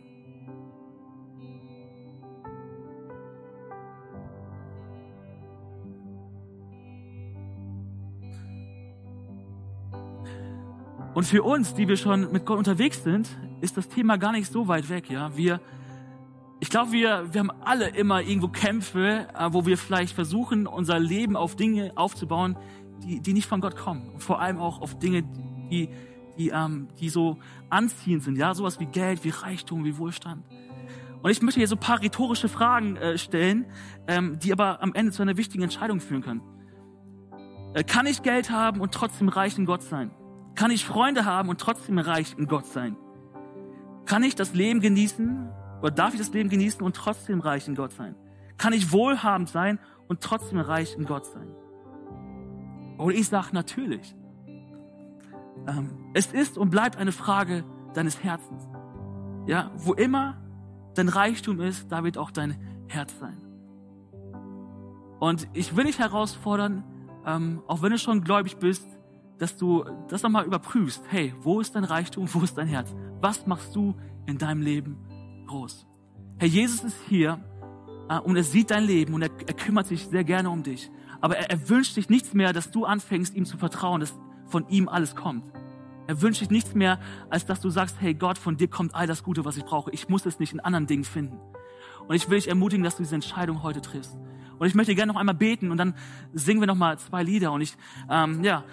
Und 11.14 11.24
für 11.24 11.44
uns, 11.44 11.74
die 11.74 11.88
wir 11.88 11.96
schon 11.96 12.30
mit 12.34 12.46
Gott 12.46 12.58
unterwegs 12.58 13.02
sind, 13.02 13.30
ist 13.62 13.78
das 13.78 13.88
Thema 13.88 14.18
gar 14.18 14.34
nicht 14.34 14.52
so 14.52 14.68
weit 14.68 14.90
weg, 14.90 15.10
ja. 15.10 15.36
Wir, 15.38 15.62
ich 16.60 16.70
glaube, 16.70 16.92
wir, 16.92 17.34
wir 17.34 17.40
haben 17.40 17.52
alle 17.64 17.88
immer 17.88 18.22
irgendwo 18.22 18.50
Kämpfe, 18.50 19.26
äh, 19.34 19.48
wo 19.52 19.66
wir 19.66 19.78
vielleicht 19.78 20.14
versuchen, 20.14 20.68
unser 20.68 21.00
Leben 21.00 21.38
auf 21.38 21.56
Dinge 21.56 21.94
aufzubauen, 21.96 22.58
die, 23.04 23.20
die 23.20 23.34
nicht 23.34 23.48
von 23.48 23.62
Gott 23.62 23.76
kommen. 23.76 24.10
Und 24.10 24.24
vor 24.24 24.40
allem 24.40 24.60
auch 24.60 24.82
auf 24.82 24.98
Dinge, 25.00 25.24
die, 25.70 25.90
die, 26.38 26.50
ähm, 26.50 26.88
die 27.00 27.10
so 27.10 27.38
anziehend 27.70 28.24
sind, 28.24 28.38
ja. 28.38 28.54
Sowas 28.54 28.80
wie 28.80 28.86
Geld, 28.86 29.24
wie 29.24 29.30
Reichtum, 29.30 29.86
wie 29.86 29.98
Wohlstand. 29.98 30.46
Und 31.22 31.32
ich 31.32 31.42
möchte 31.42 31.60
hier 31.60 31.68
so 31.68 31.76
ein 31.76 31.80
paar 31.80 32.02
rhetorische 32.02 32.50
Fragen 32.50 32.98
äh, 32.98 33.18
stellen, 33.18 33.66
ähm, 34.08 34.38
die 34.40 34.52
aber 34.52 34.84
am 34.84 34.94
Ende 34.94 35.12
zu 35.12 35.22
einer 35.22 35.38
wichtigen 35.38 35.64
Entscheidung 35.64 36.00
führen 36.00 36.22
können. 36.22 36.42
Äh, 37.74 37.84
kann 37.84 38.06
ich 38.06 38.22
Geld 38.22 38.52
haben 38.52 38.80
und 38.80 38.94
trotzdem 38.94 39.30
reich 39.30 39.58
in 39.58 39.66
Gott 39.66 39.82
sein? 39.82 40.12
Kann 40.54 40.72
ich 40.72 40.86
Freunde 40.86 41.26
haben 41.26 41.50
und 41.50 41.60
trotzdem 41.60 41.98
reich 41.98 42.36
in 42.38 42.48
Gott 42.48 42.68
sein? 42.68 42.96
Kann 44.06 44.24
ich 44.24 44.36
das 44.36 44.54
Leben 44.54 44.82
genießen 44.82 45.50
oder 45.82 45.92
darf 45.92 46.14
ich 46.14 46.20
das 46.20 46.32
Leben 46.32 46.50
genießen 46.50 46.82
und 46.82 46.96
trotzdem 46.96 47.40
reich 47.40 47.68
in 47.68 47.76
Gott 47.76 47.92
sein? 47.92 48.16
Kann 48.58 48.72
ich 48.72 48.92
wohlhabend 48.92 49.50
sein 49.50 49.80
und 50.08 50.22
trotzdem 50.22 50.60
reich 50.60 50.96
in 50.96 51.06
Gott 51.06 51.26
sein? 51.26 51.48
Und 52.98 53.14
ich 53.14 53.28
sage 53.28 53.50
natürlich. 53.54 54.16
Ähm, 55.68 56.12
es 56.14 56.28
ist 56.28 56.58
und 56.58 56.70
bleibt 56.70 56.98
eine 56.98 57.12
Frage 57.12 57.64
deines 57.94 58.24
Herzens. 58.24 58.68
Ja, 59.48 59.72
wo 59.78 59.94
immer 59.94 60.38
dein 60.96 61.10
Reichtum 61.10 61.60
ist, 61.60 61.92
da 61.92 62.04
wird 62.04 62.18
auch 62.18 62.32
dein 62.32 62.56
Herz 62.88 63.18
sein. 63.20 63.38
Und 65.20 65.48
ich 65.54 65.76
will 65.76 65.86
dich 65.86 66.00
herausfordern, 66.00 66.84
ähm, 67.26 67.62
auch 67.68 67.82
wenn 67.82 67.92
du 67.92 67.98
schon 67.98 68.24
gläubig 68.24 68.58
bist, 68.58 68.88
dass 69.38 69.58
du 69.58 69.84
das 70.08 70.24
nochmal 70.24 70.46
überprüfst. 70.46 71.04
Hey, 71.10 71.34
wo 71.42 71.60
ist 71.60 71.76
dein 71.76 71.84
Reichtum? 71.84 72.28
Wo 72.34 72.42
ist 72.42 72.58
dein 72.58 72.68
Herz? 72.68 72.94
Was 73.22 73.46
machst 73.48 73.76
du 73.76 73.96
in 74.26 74.38
deinem 74.38 74.62
Leben 74.62 74.98
groß? 75.48 75.86
Herr 76.38 76.48
Jesus 76.48 76.84
ist 76.84 76.98
hier 77.08 77.40
äh, 78.10 78.20
und 78.20 78.36
er 78.36 78.44
sieht 78.44 78.72
dein 78.72 78.84
Leben 78.84 79.14
und 79.14 79.22
er, 79.22 79.30
er 79.48 79.54
kümmert 79.54 79.88
sich 79.88 80.08
sehr 80.08 80.24
gerne 80.24 80.50
um 80.50 80.64
dich. 80.64 80.92
Aber 81.26 81.38
er, 81.38 81.50
er 81.50 81.70
wünscht 81.70 81.96
sich 81.96 82.08
nichts 82.08 82.36
mehr, 82.36 82.54
dass 82.54 82.70
du 82.70 82.86
anfängst, 82.86 83.34
ihm 83.34 83.46
zu 83.46 83.58
vertrauen, 83.58 84.00
dass 84.00 84.14
von 84.46 84.70
ihm 84.70 84.88
alles 84.88 85.16
kommt. 85.16 85.44
Er 86.06 86.22
wünscht 86.22 86.38
sich 86.38 86.52
nichts 86.52 86.76
mehr, 86.76 87.00
als 87.32 87.48
dass 87.48 87.60
du 87.62 87.72
sagst, 87.72 88.00
hey 88.00 88.14
Gott, 88.14 88.38
von 88.38 88.58
dir 88.58 88.68
kommt 88.68 88.94
all 88.94 89.08
das 89.08 89.24
Gute, 89.24 89.44
was 89.44 89.58
ich 89.58 89.66
brauche. 89.66 89.90
Ich 89.90 90.08
muss 90.08 90.28
es 90.28 90.38
nicht 90.38 90.54
in 90.54 90.60
anderen 90.60 90.86
Dingen 90.86 91.04
finden. 91.04 91.40
Und 92.08 92.16
ich 92.16 92.30
will 92.30 92.38
dich 92.38 92.48
ermutigen, 92.48 92.84
dass 92.84 92.98
du 92.98 93.02
diese 93.02 93.16
Entscheidung 93.16 93.64
heute 93.64 93.82
triffst. 93.82 94.16
Und 94.60 94.68
ich 94.68 94.76
möchte 94.76 94.94
gerne 94.94 95.12
noch 95.12 95.20
einmal 95.20 95.34
beten 95.34 95.72
und 95.72 95.78
dann 95.78 95.96
singen 96.32 96.60
wir 96.60 96.68
noch 96.68 96.76
mal 96.76 97.00
zwei 97.00 97.24
Lieder. 97.24 97.52
Und 97.54 97.62
ich, 97.62 97.76
ähm, 98.08 98.44
ja, 98.44 98.64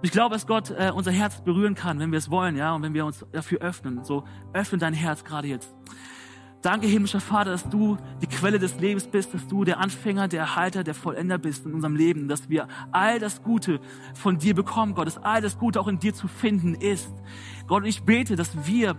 ich 0.00 0.12
glaube, 0.12 0.34
dass 0.34 0.46
Gott 0.46 0.70
äh, 0.70 0.92
unser 0.94 1.12
Herz 1.12 1.42
berühren 1.42 1.74
kann, 1.74 1.98
wenn 1.98 2.10
wir 2.10 2.18
es 2.18 2.30
wollen, 2.30 2.56
ja, 2.56 2.74
und 2.74 2.80
wenn 2.80 2.94
wir 2.94 3.04
uns 3.04 3.26
dafür 3.32 3.58
öffnen. 3.60 4.02
So, 4.02 4.24
öffne 4.54 4.78
dein 4.78 4.94
Herz 4.94 5.24
gerade 5.24 5.46
jetzt. 5.46 5.74
Danke, 6.62 6.86
himmlischer 6.86 7.20
Vater, 7.20 7.50
dass 7.50 7.68
du 7.68 7.98
die 8.20 8.28
Quelle 8.28 8.60
des 8.60 8.78
Lebens 8.78 9.08
bist, 9.08 9.34
dass 9.34 9.48
du 9.48 9.64
der 9.64 9.80
Anfänger, 9.80 10.28
der 10.28 10.42
Erhalter, 10.42 10.84
der 10.84 10.94
Vollender 10.94 11.36
bist 11.36 11.66
in 11.66 11.74
unserem 11.74 11.96
Leben, 11.96 12.28
dass 12.28 12.48
wir 12.48 12.68
all 12.92 13.18
das 13.18 13.42
Gute 13.42 13.80
von 14.14 14.38
dir 14.38 14.54
bekommen, 14.54 14.94
Gott, 14.94 15.08
dass 15.08 15.18
all 15.18 15.40
das 15.40 15.58
Gute 15.58 15.80
auch 15.80 15.88
in 15.88 15.98
dir 15.98 16.14
zu 16.14 16.28
finden 16.28 16.76
ist. 16.76 17.12
Gott, 17.66 17.84
ich 17.84 18.04
bete, 18.04 18.36
dass 18.36 18.64
wir 18.64 18.96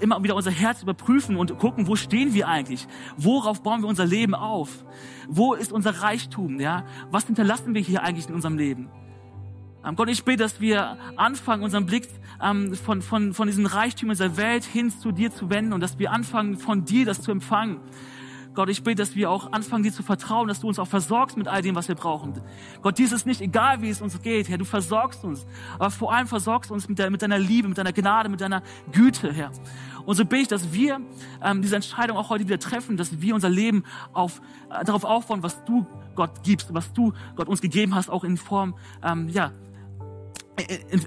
immer 0.00 0.20
wieder 0.24 0.34
unser 0.34 0.50
Herz 0.50 0.82
überprüfen 0.82 1.36
und 1.36 1.56
gucken, 1.58 1.86
wo 1.86 1.94
stehen 1.94 2.34
wir 2.34 2.48
eigentlich? 2.48 2.88
Worauf 3.16 3.62
bauen 3.62 3.82
wir 3.82 3.88
unser 3.88 4.04
Leben 4.04 4.34
auf? 4.34 4.84
Wo 5.28 5.54
ist 5.54 5.70
unser 5.70 6.02
Reichtum? 6.02 6.58
Ja? 6.58 6.84
Was 7.12 7.24
hinterlassen 7.24 7.72
wir 7.72 7.82
hier 7.82 8.02
eigentlich 8.02 8.28
in 8.28 8.34
unserem 8.34 8.58
Leben? 8.58 8.90
Ähm, 9.84 9.96
Gott, 9.96 10.08
ich 10.08 10.24
bete, 10.24 10.42
dass 10.42 10.60
wir 10.60 10.98
anfangen, 11.16 11.62
unseren 11.62 11.86
Blick 11.86 12.08
ähm, 12.42 12.74
von, 12.74 13.02
von, 13.02 13.32
von 13.32 13.46
diesen 13.46 13.66
Reichtümern 13.66 14.14
dieser 14.14 14.36
Welt 14.36 14.64
hin 14.64 14.90
zu 14.90 15.12
dir 15.12 15.32
zu 15.32 15.50
wenden 15.50 15.72
und 15.72 15.80
dass 15.80 15.98
wir 15.98 16.12
anfangen, 16.12 16.56
von 16.58 16.84
dir 16.84 17.06
das 17.06 17.22
zu 17.22 17.30
empfangen. 17.30 17.80
Gott, 18.52 18.68
ich 18.68 18.82
bete, 18.82 18.96
dass 18.96 19.14
wir 19.14 19.30
auch 19.30 19.52
anfangen, 19.52 19.84
dir 19.84 19.92
zu 19.92 20.02
vertrauen, 20.02 20.48
dass 20.48 20.60
du 20.60 20.68
uns 20.68 20.80
auch 20.80 20.88
versorgst 20.88 21.36
mit 21.36 21.46
all 21.46 21.62
dem, 21.62 21.76
was 21.76 21.86
wir 21.86 21.94
brauchen. 21.94 22.34
Gott, 22.82 22.98
dies 22.98 23.12
ist 23.12 23.24
nicht 23.24 23.40
egal, 23.40 23.80
wie 23.80 23.88
es 23.88 24.02
uns 24.02 24.20
geht, 24.22 24.48
Herr, 24.48 24.58
du 24.58 24.64
versorgst 24.64 25.24
uns. 25.24 25.46
Aber 25.76 25.90
vor 25.90 26.12
allem 26.12 26.26
versorgst 26.26 26.70
uns 26.72 26.88
mit, 26.88 26.98
der, 26.98 27.10
mit 27.10 27.22
deiner 27.22 27.38
Liebe, 27.38 27.68
mit 27.68 27.78
deiner 27.78 27.92
Gnade, 27.92 28.28
mit 28.28 28.40
deiner 28.40 28.62
Güte, 28.90 29.32
Herr. 29.32 29.52
Und 30.04 30.16
so 30.16 30.24
bete 30.24 30.42
ich, 30.42 30.48
dass 30.48 30.72
wir 30.72 31.00
ähm, 31.42 31.62
diese 31.62 31.76
Entscheidung 31.76 32.16
auch 32.16 32.28
heute 32.28 32.44
wieder 32.44 32.58
treffen, 32.58 32.96
dass 32.96 33.20
wir 33.20 33.34
unser 33.34 33.48
Leben 33.48 33.84
auf, 34.12 34.40
äh, 34.68 34.84
darauf 34.84 35.04
aufbauen, 35.04 35.44
was 35.44 35.64
du 35.64 35.86
Gott 36.16 36.42
gibst, 36.42 36.74
was 36.74 36.92
du 36.92 37.12
Gott 37.36 37.48
uns 37.48 37.60
gegeben 37.60 37.94
hast, 37.94 38.10
auch 38.10 38.24
in 38.24 38.36
Form, 38.36 38.74
ähm, 39.04 39.28
ja, 39.28 39.52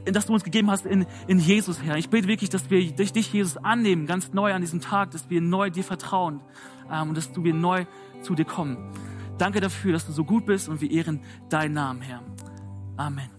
dass 0.06 0.26
du 0.26 0.34
uns 0.34 0.44
gegeben 0.44 0.70
hast 0.70 0.86
in, 0.86 1.06
in 1.28 1.40
Jesus, 1.40 1.82
Herr. 1.82 1.98
Ich 1.98 2.10
bete 2.10 2.28
wirklich, 2.28 2.50
dass 2.50 2.70
wir 2.70 2.92
durch 2.92 3.14
dich, 3.14 3.32
Jesus, 3.32 3.58
annehmen, 3.58 4.06
ganz 4.06 4.34
neu 4.34 4.54
an 4.54 4.62
diesem 4.62 4.82
Tag, 4.82 5.12
dass 5.12 5.30
wir 5.30 5.42
neu 5.42 5.70
dir 5.70 5.84
vertrauen 5.84 6.42
ähm, 6.92 7.10
und 7.10 7.18
dass 7.18 7.32
du 7.32 7.44
wir 7.44 7.54
neu 7.54 7.86
zu 8.22 8.36
dir 8.36 8.46
kommen. 8.46 8.78
Danke 9.38 9.62
dafür, 9.62 9.94
dass 9.94 10.06
du 10.06 10.12
so 10.12 10.24
gut 10.24 10.46
bist 10.46 10.70
und 10.70 10.82
wir 10.82 10.92
ehren 10.92 11.22
deinen 11.50 11.74
Namen, 11.74 12.02
Herr. 12.02 12.22
Amen. 12.98 13.33